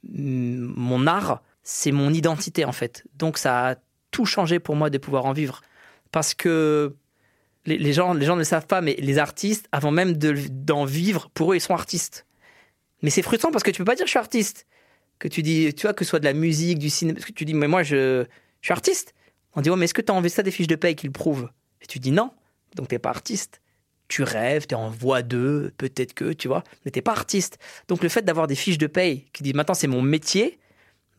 mon 0.03 1.07
art, 1.07 1.41
c'est 1.63 1.91
mon 1.91 2.13
identité 2.13 2.63
en 2.63 2.71
fait. 2.71 3.05
Donc 3.15 3.37
ça 3.37 3.69
a 3.69 3.75
tout 4.11 4.25
changé 4.25 4.59
pour 4.59 4.75
moi 4.75 4.89
de 4.89 4.97
pouvoir 4.97 5.25
en 5.25 5.33
vivre. 5.33 5.61
Parce 6.11 6.33
que 6.33 6.95
les, 7.65 7.93
gens, 7.93 8.13
les 8.13 8.25
gens 8.25 8.35
ne 8.35 8.39
le 8.39 8.45
savent 8.45 8.65
pas, 8.65 8.81
mais 8.81 8.95
les 8.99 9.19
artistes, 9.19 9.67
avant 9.71 9.91
même 9.91 10.13
d'en 10.13 10.85
vivre, 10.85 11.29
pour 11.33 11.51
eux, 11.51 11.55
ils 11.55 11.61
sont 11.61 11.73
artistes. 11.73 12.25
Mais 13.01 13.09
c'est 13.09 13.21
frustrant 13.21 13.51
parce 13.51 13.63
que 13.63 13.71
tu 13.71 13.79
peux 13.79 13.85
pas 13.85 13.95
dire 13.95 14.05
je 14.05 14.11
suis 14.11 14.19
artiste 14.19 14.65
que 15.19 15.27
tu 15.27 15.43
dis, 15.43 15.73
tu 15.73 15.83
vois, 15.83 15.93
que 15.93 16.05
ce 16.05 16.09
soit 16.09 16.19
de 16.19 16.25
la 16.25 16.33
musique, 16.33 16.79
du 16.79 16.89
cinéma, 16.89 17.17
parce 17.17 17.25
que 17.25 17.33
tu 17.33 17.45
dis, 17.45 17.53
mais 17.53 17.67
moi, 17.67 17.83
je, 17.83 18.25
suis 18.61 18.71
artiste. 18.71 19.13
On 19.55 19.61
dit, 19.61 19.69
ouais, 19.69 19.75
mais 19.75 19.85
est-ce 19.85 19.93
que 19.93 20.01
tu 20.01 20.11
as 20.11 20.15
envie 20.15 20.29
ça 20.29 20.43
des 20.43 20.51
fiches 20.51 20.67
de 20.67 20.75
paye 20.75 20.95
qui 20.95 21.05
le 21.05 21.11
prouvent? 21.11 21.49
Et 21.81 21.85
tu 21.85 21.99
dis 21.99 22.11
non, 22.11 22.31
donc 22.75 22.87
t'es 22.87 22.99
pas 22.99 23.09
artiste. 23.09 23.61
Tu 24.07 24.23
rêves, 24.23 24.65
tu 24.65 24.73
es 24.73 24.77
en 24.77 24.89
voie 24.89 25.21
d'eux, 25.21 25.73
peut-être 25.77 26.13
que, 26.13 26.33
tu 26.33 26.47
vois, 26.47 26.63
mais 26.83 26.91
t'es 26.91 27.01
pas 27.01 27.11
artiste. 27.11 27.57
Donc 27.87 28.01
le 28.01 28.09
fait 28.09 28.21
d'avoir 28.23 28.47
des 28.47 28.55
fiches 28.55 28.77
de 28.77 28.87
paye 28.87 29.25
qui 29.33 29.43
disent, 29.43 29.53
maintenant 29.53 29.75
c'est 29.75 29.87
mon 29.87 30.01
métier, 30.01 30.59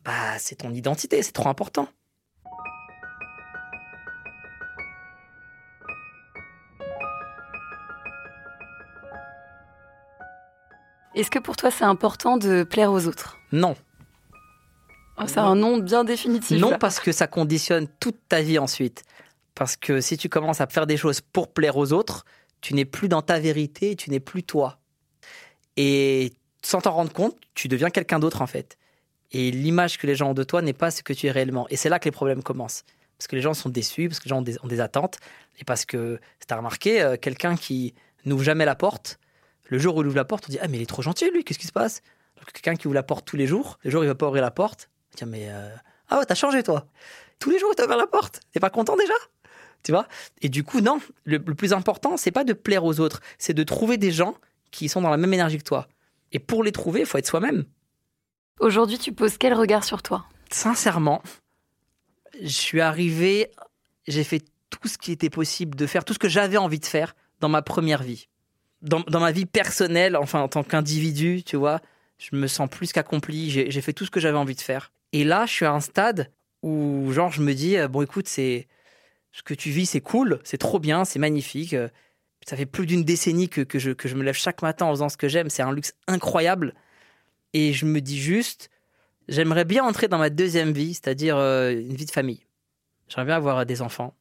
bah 0.03 0.37
c'est 0.39 0.55
ton 0.55 0.73
identité, 0.73 1.21
c'est 1.23 1.31
trop 1.31 1.49
important. 1.49 1.87
Est-ce 11.13 11.29
que 11.29 11.39
pour 11.39 11.55
toi 11.55 11.71
c'est 11.71 11.85
important 11.85 12.37
de 12.37 12.63
plaire 12.63 12.91
aux 12.91 13.07
autres? 13.07 13.37
Non. 13.51 13.75
Ah, 15.21 15.27
c'est 15.27 15.37
un 15.37 15.55
nom 15.55 15.77
bien 15.77 16.03
définitif. 16.03 16.59
Non, 16.59 16.79
parce 16.79 16.99
que 16.99 17.11
ça 17.11 17.27
conditionne 17.27 17.87
toute 17.99 18.17
ta 18.27 18.41
vie 18.41 18.57
ensuite. 18.57 19.03
Parce 19.53 19.75
que 19.75 20.01
si 20.01 20.17
tu 20.17 20.29
commences 20.29 20.61
à 20.61 20.67
faire 20.67 20.87
des 20.87 20.97
choses 20.97 21.21
pour 21.21 21.53
plaire 21.53 21.77
aux 21.77 21.93
autres, 21.93 22.25
tu 22.59 22.73
n'es 22.73 22.85
plus 22.85 23.07
dans 23.07 23.21
ta 23.21 23.39
vérité, 23.39 23.95
tu 23.95 24.09
n'es 24.09 24.19
plus 24.19 24.41
toi. 24.41 24.79
Et 25.77 26.33
sans 26.63 26.81
t'en 26.81 26.93
rendre 26.93 27.13
compte, 27.13 27.37
tu 27.53 27.67
deviens 27.67 27.91
quelqu'un 27.91 28.17
d'autre 28.17 28.41
en 28.41 28.47
fait. 28.47 28.79
Et 29.31 29.51
l'image 29.51 29.99
que 29.99 30.07
les 30.07 30.15
gens 30.15 30.31
ont 30.31 30.33
de 30.33 30.43
toi 30.43 30.63
n'est 30.63 30.73
pas 30.73 30.89
ce 30.89 31.03
que 31.03 31.13
tu 31.13 31.27
es 31.27 31.31
réellement. 31.31 31.67
Et 31.69 31.75
c'est 31.75 31.89
là 31.89 31.99
que 31.99 32.05
les 32.05 32.11
problèmes 32.11 32.41
commencent. 32.41 32.83
Parce 33.19 33.27
que 33.27 33.35
les 33.35 33.43
gens 33.43 33.53
sont 33.53 33.69
déçus, 33.69 34.09
parce 34.09 34.19
que 34.19 34.25
les 34.25 34.29
gens 34.29 34.39
ont 34.39 34.67
des, 34.67 34.81
attentes. 34.81 35.19
Et 35.59 35.63
parce 35.63 35.85
que, 35.85 36.19
tu 36.39 36.51
as 36.51 36.57
remarqué, 36.57 36.99
euh, 36.99 37.15
quelqu'un 37.15 37.55
qui 37.55 37.93
n'ouvre 38.25 38.43
jamais 38.43 38.65
la 38.65 38.75
porte, 38.75 39.19
le 39.65 39.77
jour 39.77 39.95
où 39.95 40.01
il 40.01 40.07
ouvre 40.07 40.15
la 40.15 40.25
porte, 40.25 40.45
on 40.49 40.51
dit 40.51 40.57
Ah, 40.61 40.67
mais 40.67 40.77
il 40.77 40.81
est 40.81 40.87
trop 40.87 41.03
gentil 41.03 41.29
lui, 41.29 41.43
qu'est-ce 41.43 41.59
qui 41.59 41.67
se 41.67 41.71
passe? 41.71 42.01
Quelqu'un 42.53 42.75
qui 42.75 42.87
ouvre 42.87 42.95
la 42.95 43.03
porte 43.03 43.23
tous 43.25 43.37
les 43.37 43.45
jours, 43.45 43.77
le 43.83 43.91
jour 43.91 44.01
où 44.01 44.03
il 44.03 44.07
va 44.07 44.15
pas 44.15 44.27
ouvrir 44.27 44.41
la 44.41 44.49
porte, 44.49 44.89
Tiens, 45.15 45.27
mais 45.27 45.49
euh, 45.49 45.69
ah 46.09 46.19
ouais, 46.19 46.25
t'as 46.25 46.35
changé 46.35 46.63
toi. 46.63 46.85
Tous 47.39 47.49
les 47.49 47.59
jours, 47.59 47.73
t'as 47.75 47.85
ouvert 47.85 47.97
la 47.97 48.07
porte. 48.07 48.41
T'es 48.51 48.59
pas 48.59 48.69
content 48.69 48.95
déjà? 48.95 49.13
Tu 49.83 49.91
vois? 49.91 50.07
Et 50.41 50.49
du 50.49 50.63
coup, 50.63 50.81
non. 50.81 50.99
Le, 51.23 51.39
plus 51.39 51.73
important, 51.73 52.17
c'est 52.17 52.31
pas 52.31 52.43
de 52.43 52.53
plaire 52.53 52.83
aux 52.83 52.99
autres, 52.99 53.21
c'est 53.37 53.53
de 53.53 53.63
trouver 53.63 53.97
des 53.97 54.11
gens 54.11 54.35
qui 54.69 54.89
sont 54.89 55.01
dans 55.01 55.09
la 55.09 55.17
même 55.17 55.33
énergie 55.33 55.57
que 55.57 55.63
toi. 55.63 55.87
Et 56.31 56.39
pour 56.39 56.63
les 56.63 56.71
trouver, 56.71 57.01
il 57.01 57.05
faut 57.05 57.17
être 57.17 57.27
soi-même. 57.27 57.65
Aujourd'hui, 58.59 58.97
tu 58.97 59.11
poses 59.11 59.37
quel 59.37 59.53
regard 59.53 59.83
sur 59.83 60.03
toi? 60.03 60.25
Sincèrement, 60.51 61.23
je 62.41 62.47
suis 62.47 62.79
arrivé, 62.79 63.51
j'ai 64.07 64.23
fait 64.23 64.43
tout 64.69 64.87
ce 64.87 64.97
qui 64.97 65.11
était 65.11 65.29
possible 65.29 65.75
de 65.75 65.87
faire, 65.87 66.05
tout 66.05 66.13
ce 66.13 66.19
que 66.19 66.29
j'avais 66.29 66.57
envie 66.57 66.79
de 66.79 66.85
faire 66.85 67.15
dans 67.39 67.49
ma 67.49 67.61
première 67.61 68.03
vie. 68.03 68.27
Dans, 68.81 69.01
dans 69.01 69.19
ma 69.19 69.31
vie 69.31 69.45
personnelle, 69.45 70.15
enfin 70.15 70.41
en 70.41 70.47
tant 70.47 70.63
qu'individu, 70.63 71.43
tu 71.43 71.55
vois, 71.55 71.81
je 72.17 72.35
me 72.35 72.47
sens 72.47 72.69
plus 72.69 72.91
qu'accompli, 72.91 73.49
j'ai 73.49 73.81
fait 73.81 73.93
tout 73.93 74.05
ce 74.05 74.11
que 74.11 74.19
j'avais 74.19 74.37
envie 74.37 74.55
de 74.55 74.61
faire. 74.61 74.91
Et 75.13 75.23
là, 75.23 75.45
je 75.45 75.51
suis 75.51 75.65
à 75.65 75.73
un 75.73 75.79
stade 75.79 76.31
où, 76.63 77.11
genre, 77.11 77.31
je 77.31 77.41
me 77.41 77.53
dis, 77.53 77.77
euh, 77.77 77.87
bon, 77.87 78.01
écoute, 78.01 78.27
c'est 78.27 78.67
ce 79.31 79.43
que 79.43 79.53
tu 79.53 79.69
vis, 79.69 79.85
c'est 79.85 80.01
cool, 80.01 80.39
c'est 80.43 80.57
trop 80.57 80.79
bien, 80.79 81.05
c'est 81.05 81.19
magnifique. 81.19 81.73
Euh, 81.73 81.89
ça 82.45 82.57
fait 82.57 82.65
plus 82.65 82.85
d'une 82.85 83.03
décennie 83.03 83.49
que, 83.49 83.61
que, 83.61 83.79
je, 83.79 83.91
que 83.91 84.07
je 84.07 84.15
me 84.15 84.23
lève 84.23 84.35
chaque 84.35 84.61
matin 84.61 84.85
en 84.85 84.91
faisant 84.91 85.09
ce 85.09 85.17
que 85.17 85.27
j'aime, 85.27 85.49
c'est 85.49 85.61
un 85.61 85.71
luxe 85.71 85.93
incroyable. 86.07 86.73
Et 87.53 87.73
je 87.73 87.85
me 87.85 88.01
dis 88.01 88.19
juste, 88.19 88.69
j'aimerais 89.27 89.65
bien 89.65 89.83
entrer 89.83 90.07
dans 90.07 90.17
ma 90.17 90.29
deuxième 90.29 90.71
vie, 90.71 90.93
c'est-à-dire 90.93 91.37
euh, 91.37 91.71
une 91.71 91.95
vie 91.95 92.05
de 92.05 92.11
famille. 92.11 92.45
J'aimerais 93.07 93.25
bien 93.25 93.35
avoir 93.35 93.65
des 93.65 93.81
enfants, 93.81 94.15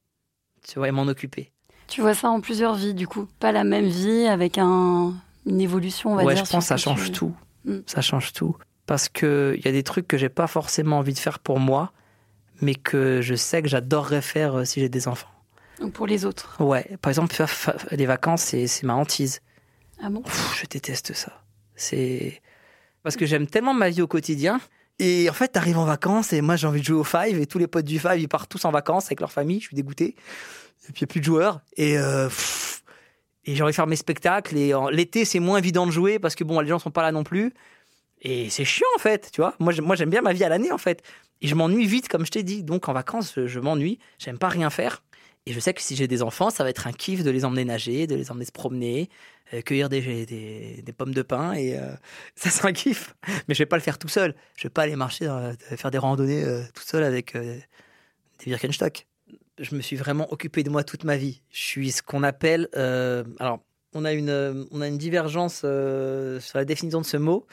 tu 0.67 0.79
vois, 0.79 0.89
et 0.89 0.91
m'en 0.91 1.07
occuper. 1.07 1.53
Tu 1.87 2.01
vois 2.01 2.15
ça 2.15 2.29
en 2.29 2.41
plusieurs 2.41 2.75
vies, 2.75 2.95
du 2.95 3.07
coup 3.07 3.27
Pas 3.39 3.53
la 3.53 3.65
même 3.65 3.87
vie, 3.87 4.27
avec 4.27 4.59
un, 4.59 5.15
une 5.47 5.61
évolution, 5.61 6.13
on 6.13 6.17
va 6.17 6.23
dire. 6.23 6.29
Ouais, 6.29 6.37
je 6.37 6.41
pense 6.51 6.65
que 6.65 6.69
ça 6.69 6.77
change 6.77 7.13
tout. 7.13 7.35
Mm. 7.65 7.79
Ça 7.87 8.01
change 8.01 8.33
tout. 8.33 8.57
Parce 8.91 9.09
qu'il 9.09 9.61
y 9.65 9.69
a 9.69 9.71
des 9.71 9.85
trucs 9.85 10.09
que 10.09 10.19
j'ai 10.19 10.29
pas 10.29 10.49
forcément 10.49 10.99
envie 10.99 11.15
de 11.15 11.19
faire 11.21 11.39
pour 11.39 11.61
moi, 11.61 11.93
mais 12.61 12.75
que 12.75 13.21
je 13.23 13.37
sais 13.37 13.63
que 13.63 13.69
j'adorerais 13.69 14.21
faire 14.21 14.57
euh, 14.57 14.65
si 14.65 14.81
j'ai 14.81 14.89
des 14.89 15.07
enfants. 15.07 15.31
Donc 15.79 15.93
pour 15.93 16.09
les 16.09 16.25
autres 16.25 16.61
Ouais. 16.61 16.97
Par 17.01 17.11
exemple, 17.11 17.33
faire 17.33 17.49
les 17.93 18.07
vacances, 18.07 18.43
c'est 18.43 18.83
ma 18.83 18.95
hantise. 18.95 19.43
Ah 20.03 20.11
bon? 20.11 20.25
Je 20.61 20.67
déteste 20.67 21.13
ça. 21.13 21.41
C'est. 21.77 22.43
Parce 23.05 23.15
que 23.15 23.27
j'aime 23.27 23.47
tellement 23.47 23.75
ma 23.75 23.91
vie 23.91 24.03
au 24.03 24.09
quotidien. 24.09 24.61
Et 24.99 25.31
en 25.31 25.35
fait, 25.35 25.47
t'arrives 25.47 25.79
en 25.79 25.85
vacances 25.85 26.33
et 26.33 26.41
moi 26.41 26.57
j'ai 26.57 26.67
envie 26.67 26.81
de 26.81 26.87
jouer 26.87 26.99
au 26.99 27.05
Five 27.05 27.41
et 27.41 27.47
tous 27.47 27.59
les 27.59 27.69
potes 27.69 27.85
du 27.85 28.01
Five 28.01 28.19
ils 28.19 28.27
partent 28.27 28.51
tous 28.51 28.65
en 28.65 28.73
vacances 28.73 29.07
avec 29.07 29.21
leur 29.21 29.31
famille. 29.31 29.61
Je 29.61 29.67
suis 29.67 29.77
dégoûté. 29.77 30.17
Et 30.89 30.93
puis 30.93 31.03
il 31.03 31.03
n'y 31.03 31.05
a 31.05 31.07
plus 31.13 31.21
de 31.21 31.27
joueurs. 31.27 31.61
Et 31.77 31.97
euh, 31.97 32.29
et 33.45 33.55
j'ai 33.55 33.63
envie 33.63 33.71
de 33.71 33.77
faire 33.77 33.87
mes 33.87 33.95
spectacles. 33.95 34.57
Et 34.57 34.73
l'été, 34.91 35.25
c'est 35.25 35.39
moins 35.39 35.59
évident 35.59 35.87
de 35.87 35.93
jouer 35.93 36.19
parce 36.19 36.35
que 36.35 36.43
bon, 36.43 36.59
les 36.59 36.69
gens 36.69 36.81
sont 36.81 36.91
pas 36.91 37.03
là 37.03 37.13
non 37.13 37.23
plus. 37.23 37.55
Et 38.23 38.51
c'est 38.51 38.65
chiant 38.65 38.87
en 38.97 38.99
fait, 38.99 39.31
tu 39.33 39.41
vois. 39.41 39.55
Moi, 39.59 39.73
j'aime 39.73 40.11
bien 40.11 40.23
ma 40.23 40.33
vie 40.33 40.45
à 40.45 40.49
l'année 40.49 40.73
en 40.73 40.79
fait. 40.79 41.03
Et 41.41 41.49
je 41.49 41.55
m'ennuie 41.55 41.87
vite, 41.87 42.09
comme 42.09 42.27
je 42.27 42.31
t'ai 42.31 42.43
dit. 42.43 42.63
Donc 42.63 42.89
en 42.89 42.93
vacances, 42.93 43.35
je 43.47 43.61
m'ennuie. 43.61 43.99
J'aime 44.19 44.39
pas 44.39 44.49
rien 44.49 44.71
faire. 44.71 45.03
Et 45.47 45.53
je 45.53 45.61
sais 45.61 45.73
que 45.73 45.81
si 45.81 45.97
j'ai 45.97 46.07
des 46.07 46.23
enfants, 46.23 46.51
ça 46.51 46.65
va 46.65 46.71
être 46.71 46.87
un 46.87 46.93
kiff 46.93 47.25
de 47.25 47.31
les 47.31 47.47
emmener 47.47 47.65
nager, 47.65 48.07
de 48.07 48.15
les 48.15 48.31
emmener 48.31 48.45
se 48.45 48.53
promener, 48.53 49.09
euh, 49.55 49.63
cueillir 49.63 49.89
des, 49.89 50.27
des, 50.27 50.93
pommes 50.93 51.15
de 51.15 51.23
pin. 51.23 51.55
Et 51.55 51.79
euh, 51.79 51.93
ça, 52.35 52.51
c'est 52.51 52.67
un 52.67 52.73
kiff. 52.73 53.15
Mais 53.49 53.55
je 53.55 53.61
vais 53.61 53.67
pas 53.67 53.77
le 53.77 53.83
faire 53.83 53.99
tout 53.99 54.09
seul. 54.09 54.35
Je 54.57 54.65
vais 54.65 54.71
pas 54.71 54.83
aller 54.83 54.97
marcher, 54.97 55.27
faire 55.77 55.91
des 55.91 55.99
randonnées 55.99 56.45
euh, 56.45 56.63
tout 56.75 56.85
seul 56.85 57.05
avec 57.05 57.35
des 57.37 57.65
Birkenstock 58.45 59.07
je 59.61 59.75
me 59.75 59.81
suis 59.81 59.97
vraiment 59.97 60.33
occupé 60.33 60.63
de 60.63 60.71
moi 60.71 60.83
toute 60.83 61.05
ma 61.05 61.17
vie. 61.17 61.43
Je 61.51 61.63
suis 61.63 61.93
ce 61.93 62.03
qu'on 62.03 62.23
appelle. 62.23 62.69
euh, 62.77 63.25
alors, 63.39 63.61
on 63.93 64.05
a 64.05 64.13
une, 64.13 64.31
euh, 64.31 64.65
on 64.71 64.81
a 64.81 64.89
une 64.89 64.99
divergence 64.99 65.63
euh, 65.65 66.41
sur 66.41 66.59
la 66.59 66.65
définition 66.65 67.01
de 67.01 67.07
ce 67.07 67.17
mot, 67.17 67.47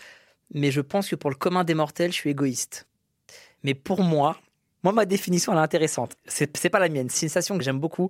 mais 0.53 0.71
je 0.71 0.81
pense 0.81 1.09
que 1.09 1.15
pour 1.15 1.29
le 1.29 1.35
commun 1.35 1.63
des 1.63 1.73
mortels, 1.73 2.11
je 2.11 2.17
suis 2.17 2.29
égoïste. 2.29 2.87
Mais 3.63 3.73
pour 3.73 4.03
moi, 4.03 4.39
moi, 4.83 4.93
ma 4.93 5.05
définition, 5.05 5.51
elle 5.51 5.59
est 5.59 5.61
intéressante. 5.61 6.15
C'est 6.25 6.55
c'est 6.57 6.69
pas 6.69 6.79
la 6.79 6.89
mienne. 6.89 7.09
C'est 7.09 7.25
une 7.25 7.29
citation 7.29 7.57
que 7.57 7.63
j'aime 7.63 7.79
beaucoup 7.79 8.09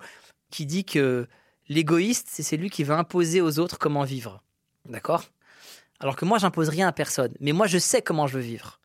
qui 0.52 0.65
dit 0.65 0.86
que 0.86 1.28
l'égoïste, 1.69 2.28
c'est 2.30 2.43
celui 2.43 2.69
qui 2.69 2.84
va 2.84 2.97
imposer 2.97 3.41
aux 3.41 3.60
autres 3.60 3.78
comment 3.78 4.04
vivre. 4.04 4.43
D'accord? 4.86 5.23
Alors 6.00 6.15
que 6.15 6.26
moi, 6.26 6.38
j'impose 6.38 6.69
rien 6.69 6.88
à 6.88 6.91
personne. 6.91 7.34
Mais 7.39 7.52
moi, 7.52 7.67
je 7.67 7.78
sais 7.78 8.02
comment 8.02 8.28
je 8.28 8.36
veux 8.36 8.43
vivre. 8.43 8.80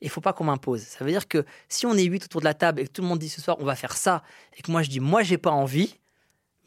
Il 0.00 0.10
faut 0.10 0.20
pas 0.20 0.32
qu'on 0.32 0.44
m'impose. 0.44 0.82
Ça 0.82 1.04
veut 1.04 1.10
dire 1.10 1.26
que 1.26 1.44
si 1.68 1.86
on 1.86 1.94
est 1.94 2.04
huit 2.04 2.24
autour 2.24 2.40
de 2.40 2.44
la 2.44 2.54
table 2.54 2.80
et 2.80 2.84
que 2.84 2.92
tout 2.92 3.02
le 3.02 3.08
monde 3.08 3.18
dit 3.18 3.28
ce 3.28 3.40
soir, 3.40 3.56
on 3.60 3.64
va 3.64 3.74
faire 3.74 3.96
ça, 3.96 4.22
et 4.56 4.62
que 4.62 4.70
moi, 4.70 4.82
je 4.82 4.90
dis, 4.90 5.00
moi, 5.00 5.22
j'ai 5.22 5.38
pas 5.38 5.50
envie, 5.50 5.98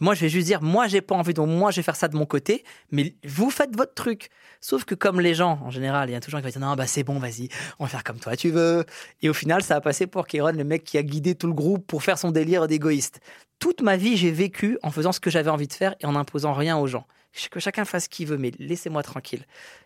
moi, 0.01 0.15
je 0.15 0.21
vais 0.21 0.29
juste 0.29 0.47
dire, 0.47 0.61
moi, 0.61 0.87
j'ai 0.87 0.99
pas 0.99 1.15
envie, 1.15 1.33
donc 1.33 1.47
moi, 1.47 1.71
je 1.71 1.77
vais 1.77 1.83
faire 1.83 1.95
ça 1.95 2.07
de 2.07 2.17
mon 2.17 2.25
côté, 2.25 2.63
mais 2.91 3.15
vous 3.23 3.51
faites 3.51 3.75
votre 3.77 3.93
truc. 3.93 4.29
Sauf 4.59 4.83
que 4.83 4.95
comme 4.95 5.21
les 5.21 5.35
gens, 5.35 5.59
en 5.63 5.69
général, 5.69 6.09
il 6.09 6.13
y 6.13 6.15
a 6.15 6.19
toujours 6.19 6.39
qui 6.39 6.43
va 6.43 6.51
dire, 6.51 6.59
non, 6.59 6.75
bah 6.75 6.87
c'est 6.87 7.03
bon, 7.03 7.19
vas-y, 7.19 7.49
on 7.79 7.85
va 7.85 7.89
faire 7.89 8.03
comme 8.03 8.19
toi, 8.19 8.35
tu 8.35 8.49
veux. 8.49 8.83
Et 9.21 9.29
au 9.29 9.33
final, 9.33 9.61
ça 9.61 9.75
a 9.75 9.81
passé 9.81 10.07
pour 10.07 10.25
Kéron, 10.27 10.51
le 10.51 10.63
mec 10.63 10.83
qui 10.83 10.97
a 10.97 11.03
guidé 11.03 11.35
tout 11.35 11.47
le 11.47 11.53
groupe 11.53 11.85
pour 11.85 12.03
faire 12.03 12.17
son 12.17 12.31
délire 12.31 12.67
d'égoïste. 12.67 13.21
Toute 13.59 13.81
ma 13.81 13.95
vie, 13.95 14.17
j'ai 14.17 14.31
vécu 14.31 14.79
en 14.81 14.89
faisant 14.89 15.11
ce 15.11 15.19
que 15.19 15.29
j'avais 15.29 15.51
envie 15.51 15.67
de 15.67 15.73
faire 15.73 15.93
et 15.99 16.05
en 16.07 16.15
imposant 16.15 16.53
rien 16.53 16.77
aux 16.77 16.87
gens. 16.87 17.05
Que 17.51 17.59
chacun 17.59 17.85
fasse 17.85 18.05
ce 18.05 18.09
qu'il 18.09 18.27
veut, 18.27 18.37
mais 18.37 18.51
laissez-moi 18.59 19.03
tranquille. 19.03 19.45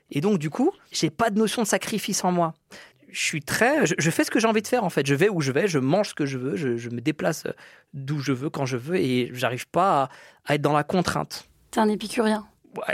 Et 0.09 0.21
donc, 0.21 0.39
du 0.39 0.49
coup, 0.49 0.71
j'ai 0.91 1.09
pas 1.09 1.29
de 1.29 1.37
notion 1.37 1.61
de 1.61 1.67
sacrifice 1.67 2.23
en 2.23 2.31
moi. 2.31 2.53
Je 3.15 3.21
suis 3.23 3.41
très. 3.41 3.85
Je, 3.85 3.93
je 3.97 4.11
fais 4.11 4.25
ce 4.25 4.29
que 4.31 4.39
j'ai 4.41 4.47
envie 4.47 4.61
de 4.61 4.67
faire, 4.67 4.83
en 4.83 4.89
fait. 4.89 5.05
Je 5.07 5.15
vais 5.15 5.29
où 5.29 5.39
je 5.39 5.53
vais, 5.53 5.67
je 5.69 5.79
mange 5.79 6.09
ce 6.09 6.13
que 6.13 6.25
je 6.25 6.37
veux, 6.37 6.57
je, 6.57 6.75
je 6.75 6.89
me 6.89 6.99
déplace 6.99 7.45
d'où 7.93 8.19
je 8.19 8.33
veux, 8.33 8.49
quand 8.49 8.65
je 8.65 8.75
veux, 8.75 8.97
et 8.97 9.29
j'arrive 9.33 9.67
pas 9.69 10.03
à, 10.03 10.09
à 10.51 10.55
être 10.55 10.61
dans 10.61 10.73
la 10.73 10.83
contrainte. 10.83 11.47
T'es 11.71 11.79
un 11.79 11.87
épicurien. 11.87 12.45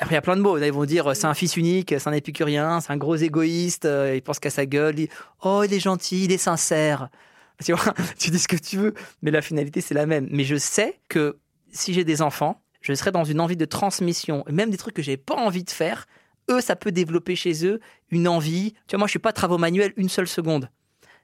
Il 0.08 0.12
y 0.14 0.16
a 0.16 0.22
plein 0.22 0.36
de 0.36 0.42
mots. 0.42 0.60
Ils 0.60 0.72
vont 0.72 0.86
dire 0.86 1.16
c'est 1.16 1.26
un 1.26 1.34
fils 1.34 1.58
unique, 1.58 1.96
c'est 1.98 2.08
un 2.08 2.12
épicurien, 2.14 2.82
c'est 2.82 2.92
un 2.94 2.98
gros 2.98 3.16
égoïste, 3.16 3.86
euh, 3.86 4.14
il 4.16 4.22
pense 4.22 4.40
qu'à 4.40 4.52
sa 4.52 4.68
gueule. 4.68 5.00
il- 5.00 5.10
Oh, 5.42 5.64
il 5.66 5.74
est 5.74 5.80
gentil, 5.80 6.26
il 6.26 6.32
est 6.32 6.38
sincère. 6.38 7.10
Tu 7.66 7.74
vois, 7.74 7.94
tu 8.18 8.30
dis 8.32 8.40
ce 8.40 8.48
que 8.48 8.56
tu 8.56 8.78
veux, 8.78 8.94
mais 9.24 9.30
la 9.32 9.42
finalité, 9.42 9.82
c'est 9.82 9.94
la 9.96 10.06
même. 10.08 10.28
Mais 10.32 10.44
je 10.44 10.56
sais 10.56 11.00
que 11.10 11.38
si 11.72 11.94
j'ai 11.94 12.04
des 12.04 12.22
enfants, 12.24 12.62
je 12.82 12.92
serai 12.94 13.12
dans 13.12 13.24
une 13.24 13.40
envie 13.40 13.56
de 13.58 13.66
transmission, 13.66 14.44
et 14.48 14.52
même 14.52 14.70
des 14.72 14.78
trucs 14.78 14.96
que 14.96 15.04
j'ai 15.04 15.18
pas 15.18 15.36
envie 15.36 15.64
de 15.64 15.70
faire. 15.70 16.06
Eux, 16.52 16.62
ça 16.62 16.76
peut 16.76 16.92
développer 16.92 17.36
chez 17.36 17.66
eux 17.66 17.80
une 18.10 18.28
envie. 18.28 18.74
Tu 18.88 18.92
vois, 18.92 19.00
moi, 19.00 19.08
je 19.08 19.12
suis 19.12 19.20
pas 19.20 19.34
travaux 19.34 19.58
manuels 19.58 19.94
une 19.96 20.10
seule 20.10 20.28
seconde, 20.28 20.70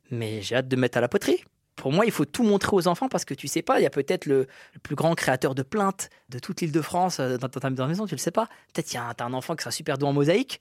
mais 0.10 0.42
j'ai 0.42 0.56
hâte 0.56 0.68
de 0.68 0.76
mettre 0.76 0.98
à 0.98 1.02
la 1.02 1.08
poterie. 1.08 1.44
Pour 1.76 1.92
moi, 1.92 2.06
il 2.06 2.12
faut 2.12 2.26
tout 2.26 2.44
montrer 2.44 2.76
aux 2.76 2.88
enfants 2.88 3.08
parce 3.08 3.24
que 3.24 3.36
tu 3.36 3.48
sais 3.48 3.62
pas, 3.62 3.80
il 3.80 3.84
y 3.84 3.86
a 3.86 3.92
peut-être 3.92 4.26
le, 4.26 4.48
plus 4.82 4.96
grand 4.96 5.13
créateur 5.13 5.54
de 5.54 5.62
plaintes 5.62 6.10
de 6.30 6.40
toute 6.40 6.62
l'île 6.62 6.72
de 6.72 6.82
France 6.82 7.20
euh, 7.20 7.38
dans, 7.38 7.50
ta 7.50 7.70
maison, 7.70 8.08
tu 8.08 8.16
le 8.16 8.20
sais 8.20 8.32
pas. 8.32 8.48
Peut-être 8.74 8.92
il 8.92 8.96
y 8.96 8.98
a 8.98 9.04
un, 9.04 9.13
t'as 9.13 9.26
un 9.26 9.34
enfant 9.34 9.56
qui 9.56 9.62
sera 9.62 9.72
super 9.72 9.98
doué 9.98 10.10
en 10.10 10.13
mosaïque. 10.13 10.60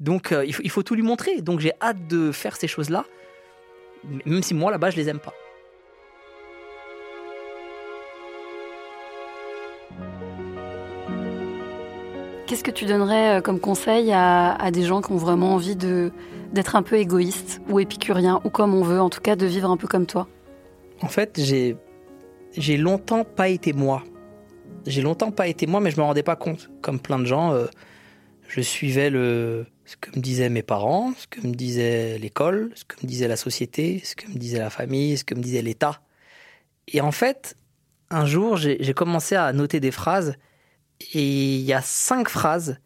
Donc 0.00 0.32
euh, 0.32 0.44
il, 0.44 0.52
faut, 0.52 0.62
il 0.64 0.70
faut 0.70 0.82
tout 0.82 0.96
lui 0.96 1.02
montrer. 1.02 1.40
Donc 1.40 1.60
j'ai 1.60 1.72
hâte 1.80 2.08
de 2.08 2.32
faire 2.32 2.56
ces 2.56 2.66
choses-là, 2.66 3.04
même 4.24 4.42
si 4.42 4.54
moi 4.54 4.72
là-bas 4.72 4.90
je 4.90 4.96
les 4.96 5.08
aime 5.08 5.20
pas. 5.20 5.34
Qu'est-ce 12.46 12.62
que 12.62 12.70
tu 12.70 12.84
donnerais 12.84 13.38
euh, 13.38 13.40
comme 13.40 13.58
conseil 13.58 14.12
à, 14.12 14.70
des 14.70 14.84
gens 14.84 15.00
qui 15.00 15.10
ont 15.10 15.16
vraiment 15.16 15.54
envie 15.54 15.74
de 15.74 16.12
d'être 16.52 16.76
un 16.76 16.82
peu 16.82 16.96
égoïstes 16.96 17.60
ou 17.68 17.80
épicuriens 17.80 18.40
ou 18.44 18.50
comme 18.50 18.72
on 18.72 18.82
veut, 18.82 19.00
en 19.00 19.10
tout 19.10 19.20
cas 19.20 19.34
de 19.34 19.46
vivre 19.46 19.68
un 19.68 19.76
peu 19.76 19.88
comme 19.88 20.06
toi? 20.06 20.28
En 21.02 21.08
fait, 21.08 21.40
j'ai 21.42 21.76
j'ai 22.56 22.76
longtemps 22.76 23.24
pas 23.24 23.48
été 23.48 23.72
moi. 23.72 24.04
J'ai 24.86 25.02
longtemps 25.02 25.32
pas 25.32 25.48
été 25.48 25.66
moi, 25.66 25.80
mais 25.80 25.90
je 25.90 25.96
me 25.96 26.04
rendais 26.04 26.22
pas 26.22 26.36
compte. 26.36 26.70
Comme 26.82 27.00
plein 27.00 27.18
de 27.18 27.24
gens, 27.24 27.52
euh, 27.52 27.66
je 28.46 28.60
suivais 28.60 29.10
le 29.10 29.66
ce 29.84 29.96
que 29.96 30.16
me 30.16 30.22
disaient 30.22 30.48
mes 30.48 30.62
parents, 30.62 31.14
ce 31.18 31.26
que 31.26 31.44
me 31.44 31.52
disait 31.52 32.16
l'école, 32.18 32.70
ce 32.76 32.84
que 32.84 32.94
me 33.02 33.08
disait 33.08 33.26
la 33.26 33.36
société, 33.36 34.00
ce 34.04 34.14
que 34.14 34.28
me 34.28 34.34
disait 34.34 34.58
la 34.58 34.70
famille, 34.70 35.18
ce 35.18 35.24
que 35.24 35.34
me 35.34 35.40
disait 35.40 35.62
l'État. 35.62 36.00
Et 36.86 37.00
en 37.00 37.12
fait, 37.12 37.56
un 38.10 38.24
jour, 38.24 38.56
j'ai 38.56 38.94
commencé 38.94 39.34
à 39.34 39.52
noter 39.52 39.80
des 39.80 39.90
phrases, 39.90 40.36
et 41.00 41.56
il 41.56 41.62
y 41.62 41.72
a 41.72 41.82
cinq 41.82 42.28
phrases 42.28 42.78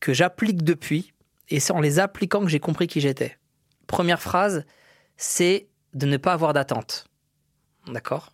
que 0.00 0.12
j'applique 0.12 0.62
depuis, 0.62 1.12
et 1.48 1.60
c'est 1.60 1.72
en 1.72 1.80
les 1.80 1.98
appliquant 1.98 2.40
que 2.40 2.48
j'ai 2.48 2.60
compris 2.60 2.86
qui 2.86 3.00
j'étais. 3.00 3.38
Première 3.86 4.20
phrase, 4.20 4.64
c'est 5.16 5.68
de 5.94 6.06
ne 6.06 6.16
pas 6.16 6.32
avoir 6.32 6.52
d'attente. 6.52 7.06
D'accord? 7.86 8.32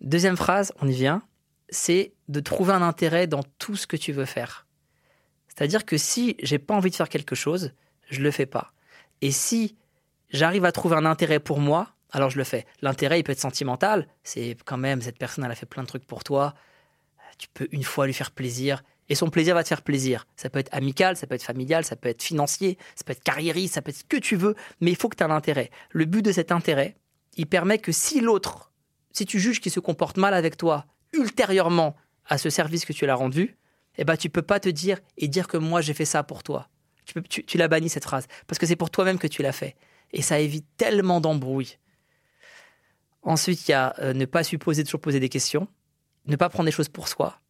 Deuxième 0.00 0.36
phrase, 0.36 0.72
on 0.80 0.88
y 0.88 0.92
vient, 0.92 1.22
c'est 1.70 2.12
de 2.28 2.40
trouver 2.40 2.72
un 2.72 2.82
intérêt 2.82 3.26
dans 3.26 3.42
tout 3.58 3.76
ce 3.76 3.86
que 3.86 3.96
tu 3.96 4.12
veux 4.12 4.26
faire. 4.26 4.66
C'est-à-dire 5.48 5.86
que 5.86 5.96
si 5.96 6.36
j'ai 6.42 6.58
pas 6.58 6.74
envie 6.74 6.90
de 6.90 6.94
faire 6.94 7.08
quelque 7.08 7.34
chose, 7.34 7.72
je 8.10 8.20
le 8.20 8.30
fais 8.30 8.46
pas. 8.46 8.72
Et 9.22 9.30
si 9.30 9.76
j'arrive 10.28 10.64
à 10.64 10.72
trouver 10.72 10.96
un 10.96 11.06
intérêt 11.06 11.40
pour 11.40 11.60
moi, 11.60 11.94
alors 12.10 12.30
je 12.30 12.38
le 12.38 12.44
fais. 12.44 12.66
L'intérêt, 12.82 13.20
il 13.20 13.24
peut 13.24 13.32
être 13.32 13.40
sentimental. 13.40 14.06
C'est 14.22 14.56
quand 14.64 14.76
même, 14.76 15.00
cette 15.00 15.18
personne, 15.18 15.44
elle 15.44 15.50
a 15.50 15.56
fait 15.56 15.66
plein 15.66 15.82
de 15.82 15.88
trucs 15.88 16.06
pour 16.06 16.24
toi. 16.24 16.54
Tu 17.38 17.48
peux 17.52 17.68
une 17.72 17.84
fois 17.84 18.06
lui 18.06 18.14
faire 18.14 18.30
plaisir. 18.30 18.82
Et 19.08 19.14
son 19.14 19.30
plaisir 19.30 19.54
va 19.54 19.62
te 19.62 19.68
faire 19.68 19.82
plaisir. 19.82 20.26
Ça 20.36 20.50
peut 20.50 20.58
être 20.58 20.72
amical, 20.72 21.16
ça 21.16 21.26
peut 21.26 21.34
être 21.34 21.42
familial, 21.42 21.84
ça 21.84 21.94
peut 21.94 22.08
être 22.08 22.22
financier, 22.22 22.76
ça 22.96 23.04
peut 23.04 23.12
être 23.12 23.22
carriériste, 23.22 23.74
ça 23.74 23.82
peut 23.82 23.90
être 23.90 23.98
ce 23.98 24.04
que 24.04 24.16
tu 24.16 24.36
veux. 24.36 24.56
Mais 24.80 24.90
il 24.90 24.96
faut 24.96 25.08
que 25.08 25.16
tu 25.16 25.22
aies 25.22 25.26
un 25.26 25.30
intérêt. 25.30 25.70
Le 25.90 26.04
but 26.06 26.22
de 26.22 26.32
cet 26.32 26.50
intérêt, 26.50 26.96
il 27.36 27.46
permet 27.46 27.78
que 27.78 27.92
si 27.92 28.20
l'autre, 28.20 28.72
si 29.12 29.24
tu 29.24 29.38
juges 29.38 29.60
qu'il 29.60 29.72
se 29.72 29.80
comporte 29.80 30.16
mal 30.16 30.34
avec 30.34 30.56
toi, 30.56 30.86
ultérieurement 31.12 31.94
à 32.26 32.38
ce 32.38 32.50
service 32.50 32.84
que 32.84 32.92
tu 32.92 33.06
l'as 33.06 33.14
rendu, 33.14 33.56
eh 33.98 34.04
ben, 34.04 34.16
tu 34.16 34.28
peux 34.28 34.42
pas 34.42 34.60
te 34.60 34.68
dire 34.68 34.98
et 35.16 35.28
dire 35.28 35.46
que 35.46 35.56
moi 35.56 35.80
j'ai 35.80 35.94
fait 35.94 36.04
ça 36.04 36.22
pour 36.22 36.42
toi. 36.42 36.68
Tu, 37.04 37.22
tu, 37.22 37.44
tu 37.44 37.56
l'as 37.56 37.68
banni 37.68 37.88
cette 37.88 38.04
phrase 38.04 38.26
parce 38.48 38.58
que 38.58 38.66
c'est 38.66 38.76
pour 38.76 38.90
toi-même 38.90 39.18
que 39.18 39.28
tu 39.28 39.42
l'as 39.42 39.52
fait. 39.52 39.76
Et 40.12 40.22
ça 40.22 40.40
évite 40.40 40.66
tellement 40.76 41.20
d'embrouilles. 41.20 41.78
Ensuite, 43.22 43.66
il 43.66 43.72
y 43.72 43.74
a 43.74 43.94
euh, 43.98 44.12
ne 44.12 44.24
pas 44.24 44.44
supposer 44.44 44.84
toujours 44.84 45.00
poser 45.00 45.18
des 45.18 45.28
questions, 45.28 45.66
ne 46.26 46.36
pas 46.36 46.48
prendre 46.48 46.66
des 46.66 46.72
choses 46.72 46.88
pour 46.88 47.08
soi. 47.08 47.40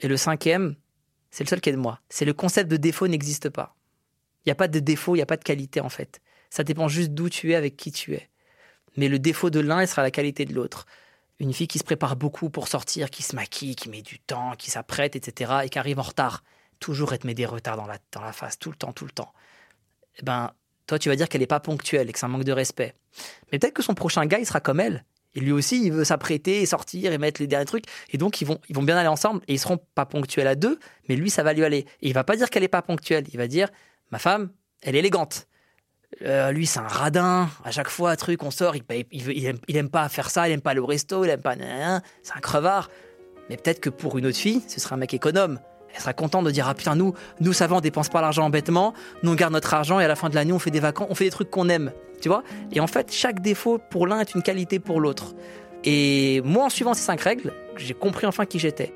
Et 0.00 0.08
le 0.08 0.16
cinquième, 0.16 0.76
c'est 1.30 1.44
le 1.44 1.48
seul 1.48 1.60
qui 1.60 1.70
est 1.70 1.72
de 1.72 1.78
moi. 1.78 2.00
C'est 2.08 2.24
le 2.24 2.32
concept 2.32 2.70
de 2.70 2.76
défaut 2.76 3.08
n'existe 3.08 3.48
pas. 3.48 3.74
Il 4.44 4.48
n'y 4.48 4.52
a 4.52 4.56
pas 4.56 4.68
de 4.68 4.80
défaut, 4.80 5.14
il 5.14 5.18
n'y 5.18 5.22
a 5.22 5.26
pas 5.26 5.36
de 5.36 5.44
qualité 5.44 5.80
en 5.80 5.88
fait. 5.88 6.20
Ça 6.50 6.64
dépend 6.64 6.88
juste 6.88 7.12
d'où 7.12 7.28
tu 7.28 7.52
es, 7.52 7.54
avec 7.54 7.76
qui 7.76 7.92
tu 7.92 8.14
es. 8.14 8.28
Mais 8.96 9.08
le 9.08 9.18
défaut 9.18 9.50
de 9.50 9.60
l'un, 9.60 9.80
il 9.82 9.88
sera 9.88 10.02
la 10.02 10.10
qualité 10.10 10.44
de 10.44 10.54
l'autre. 10.54 10.86
Une 11.38 11.52
fille 11.52 11.68
qui 11.68 11.78
se 11.78 11.84
prépare 11.84 12.16
beaucoup 12.16 12.50
pour 12.50 12.68
sortir, 12.68 13.10
qui 13.10 13.22
se 13.22 13.34
maquille, 13.34 13.74
qui 13.74 13.88
met 13.88 14.02
du 14.02 14.18
temps, 14.18 14.52
qui 14.56 14.70
s'apprête, 14.70 15.16
etc., 15.16 15.52
et 15.64 15.68
qui 15.70 15.78
arrive 15.78 15.98
en 15.98 16.02
retard. 16.02 16.44
Toujours, 16.78 17.16
te 17.16 17.26
met 17.26 17.34
des 17.34 17.46
retards 17.46 17.76
dans 17.76 17.86
la, 17.86 17.98
dans 18.12 18.20
la 18.20 18.32
face, 18.32 18.58
tout 18.58 18.70
le 18.70 18.76
temps, 18.76 18.92
tout 18.92 19.06
le 19.06 19.12
temps. 19.12 19.32
Eh 20.18 20.22
ben, 20.24 20.52
toi, 20.86 20.98
tu 20.98 21.08
vas 21.08 21.16
dire 21.16 21.28
qu'elle 21.28 21.40
n'est 21.40 21.46
pas 21.46 21.60
ponctuelle 21.60 22.08
et 22.10 22.12
que 22.12 22.18
c'est 22.18 22.26
un 22.26 22.28
manque 22.28 22.44
de 22.44 22.52
respect. 22.52 22.94
Mais 23.50 23.58
peut-être 23.58 23.74
que 23.74 23.82
son 23.82 23.94
prochain 23.94 24.26
gars, 24.26 24.38
il 24.38 24.46
sera 24.46 24.60
comme 24.60 24.80
elle. 24.80 25.04
Et 25.34 25.40
lui 25.40 25.52
aussi, 25.52 25.84
il 25.84 25.92
veut 25.92 26.04
s'apprêter 26.04 26.60
et 26.60 26.66
sortir 26.66 27.12
et 27.12 27.18
mettre 27.18 27.40
les 27.40 27.46
derniers 27.46 27.64
trucs. 27.64 27.84
Et 28.10 28.18
donc, 28.18 28.40
ils 28.40 28.46
vont, 28.46 28.58
ils 28.68 28.76
vont 28.76 28.82
bien 28.82 28.96
aller 28.96 29.08
ensemble 29.08 29.40
et 29.48 29.54
ils 29.54 29.58
seront 29.58 29.78
pas 29.94 30.04
ponctuels 30.04 30.46
à 30.46 30.54
deux, 30.54 30.78
mais 31.08 31.16
lui, 31.16 31.30
ça 31.30 31.42
va 31.42 31.52
lui 31.52 31.64
aller. 31.64 31.86
Et 32.02 32.08
il 32.08 32.12
va 32.12 32.24
pas 32.24 32.36
dire 32.36 32.50
qu'elle 32.50 32.64
est 32.64 32.68
pas 32.68 32.82
ponctuelle. 32.82 33.24
Il 33.32 33.38
va 33.38 33.46
dire, 33.46 33.68
ma 34.10 34.18
femme, 34.18 34.50
elle 34.82 34.94
est 34.94 34.98
élégante. 34.98 35.46
Euh, 36.22 36.50
lui, 36.52 36.66
c'est 36.66 36.80
un 36.80 36.86
radin. 36.88 37.48
À 37.64 37.70
chaque 37.70 37.88
fois, 37.88 38.14
truc, 38.16 38.42
on 38.42 38.50
sort, 38.50 38.76
il, 38.76 38.82
il, 39.10 39.24
veut- 39.24 39.34
il 39.34 39.46
aime, 39.46 39.58
il 39.68 39.76
aime 39.78 39.88
pas 39.88 40.08
faire 40.10 40.30
ça, 40.30 40.46
il 40.48 40.52
aime 40.52 40.60
pas 40.60 40.74
au 40.78 40.84
resto, 40.86 41.24
il 41.24 41.30
aime 41.30 41.40
pas. 41.40 41.54
C'est 42.22 42.34
un 42.34 42.40
crevard. 42.40 42.90
Mais 43.48 43.56
peut-être 43.56 43.80
que 43.80 43.90
pour 43.90 44.18
une 44.18 44.26
autre 44.26 44.36
fille, 44.36 44.62
ce 44.68 44.80
sera 44.80 44.94
un 44.94 44.98
mec 44.98 45.14
économe. 45.14 45.58
Elle 45.94 46.00
sera 46.00 46.12
contente 46.12 46.44
de 46.44 46.50
dire 46.50 46.68
ah 46.68 46.74
putain 46.74 46.94
nous 46.94 47.14
nous 47.40 47.52
va 47.52 47.72
on 47.72 47.80
dépense 47.80 48.08
pas 48.08 48.20
l'argent 48.20 48.48
bêtement, 48.50 48.94
nous 49.22 49.32
on 49.32 49.34
garde 49.34 49.52
notre 49.52 49.74
argent 49.74 50.00
et 50.00 50.04
à 50.04 50.08
la 50.08 50.16
fin 50.16 50.28
de 50.28 50.34
l'année 50.34 50.52
on 50.52 50.58
fait 50.58 50.70
des 50.70 50.80
vacances, 50.80 51.08
on 51.10 51.14
fait 51.14 51.24
des 51.24 51.30
trucs 51.30 51.50
qu'on 51.50 51.68
aime, 51.68 51.92
tu 52.20 52.28
vois? 52.28 52.42
Et 52.72 52.80
en 52.80 52.86
fait 52.86 53.12
chaque 53.12 53.40
défaut 53.40 53.78
pour 53.90 54.06
l'un 54.06 54.20
est 54.20 54.34
une 54.34 54.42
qualité 54.42 54.78
pour 54.78 55.00
l'autre. 55.00 55.34
Et 55.84 56.40
moi 56.44 56.64
en 56.64 56.70
suivant 56.70 56.94
ces 56.94 57.02
cinq 57.02 57.20
règles, 57.20 57.52
j'ai 57.76 57.94
compris 57.94 58.26
enfin 58.26 58.46
qui 58.46 58.58
j'étais. 58.58 58.94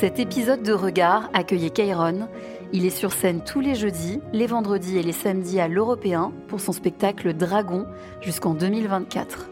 Cet 0.00 0.20
épisode 0.20 0.62
de 0.62 0.72
Regard 0.72 1.28
accueillait 1.32 1.70
Kairon. 1.70 2.28
Il 2.72 2.86
est 2.86 2.96
sur 2.96 3.10
scène 3.10 3.42
tous 3.42 3.58
les 3.58 3.74
jeudis, 3.74 4.20
les 4.32 4.46
vendredis 4.46 4.96
et 4.96 5.02
les 5.02 5.10
samedis 5.10 5.58
à 5.58 5.66
l'Européen 5.66 6.32
pour 6.46 6.60
son 6.60 6.70
spectacle 6.70 7.34
Dragon 7.34 7.84
jusqu'en 8.20 8.54
2024. 8.54 9.50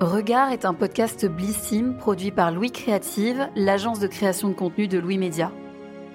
Regard 0.00 0.52
est 0.52 0.66
un 0.66 0.74
podcast 0.74 1.24
Blissim 1.24 1.94
produit 1.98 2.30
par 2.30 2.52
Louis 2.52 2.70
Créative, 2.70 3.48
l'agence 3.56 4.00
de 4.00 4.06
création 4.06 4.50
de 4.50 4.54
contenu 4.54 4.86
de 4.86 4.98
Louis 4.98 5.16
Média. 5.16 5.50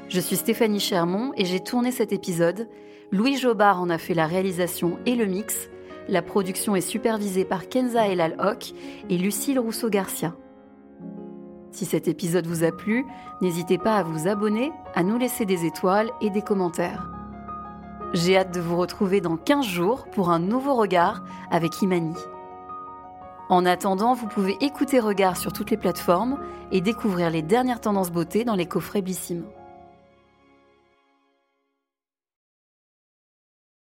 Je 0.10 0.20
suis 0.20 0.36
Stéphanie 0.36 0.80
Chermont 0.80 1.32
et 1.36 1.46
j'ai 1.46 1.60
tourné 1.60 1.92
cet 1.92 2.14
épisode. 2.14 2.68
Louis 3.12 3.38
Jobard 3.38 3.82
en 3.82 3.90
a 3.90 3.98
fait 3.98 4.14
la 4.14 4.28
réalisation 4.28 5.00
et 5.08 5.16
le 5.16 5.26
mix. 5.26 5.72
La 6.08 6.22
production 6.22 6.76
est 6.76 6.82
supervisée 6.82 7.46
par 7.46 7.68
Kenza 7.68 8.08
Elal 8.08 8.36
Hock 8.38 8.74
et 9.10 9.18
Lucille 9.18 9.58
Rousseau-Garcia. 9.58 10.36
Si 11.74 11.86
cet 11.86 12.08
épisode 12.08 12.46
vous 12.46 12.64
a 12.64 12.72
plu, 12.72 13.04
n'hésitez 13.42 13.80
pas 13.80 13.98
à 13.98 14.04
vous 14.04 14.28
abonner, 14.28 14.72
à 14.94 15.02
nous 15.02 15.18
laisser 15.18 15.44
des 15.44 15.66
étoiles 15.66 16.12
et 16.22 16.30
des 16.30 16.44
commentaires. 16.44 17.10
J'ai 18.14 18.38
hâte 18.38 18.54
de 18.54 18.62
vous 18.62 18.78
retrouver 18.78 19.22
dans 19.22 19.38
15 19.38 19.66
jours 19.66 20.06
pour 20.12 20.30
un 20.30 20.38
nouveau 20.38 20.76
regard 20.76 21.24
avec 21.50 21.82
Imani. 21.82 22.14
En 23.50 23.66
attendant, 23.66 24.14
vous 24.14 24.28
pouvez 24.28 24.56
écouter 24.62 25.00
Regard 25.00 25.36
sur 25.36 25.52
toutes 25.52 25.72
les 25.72 25.78
plateformes 25.78 26.38
et 26.72 26.80
découvrir 26.80 27.32
les 27.32 27.42
dernières 27.42 27.82
tendances 27.82 28.12
beauté 28.12 28.46
dans 28.46 28.56
les 28.56 28.68
coffrets 28.68 29.02
Blissim. 29.02 29.42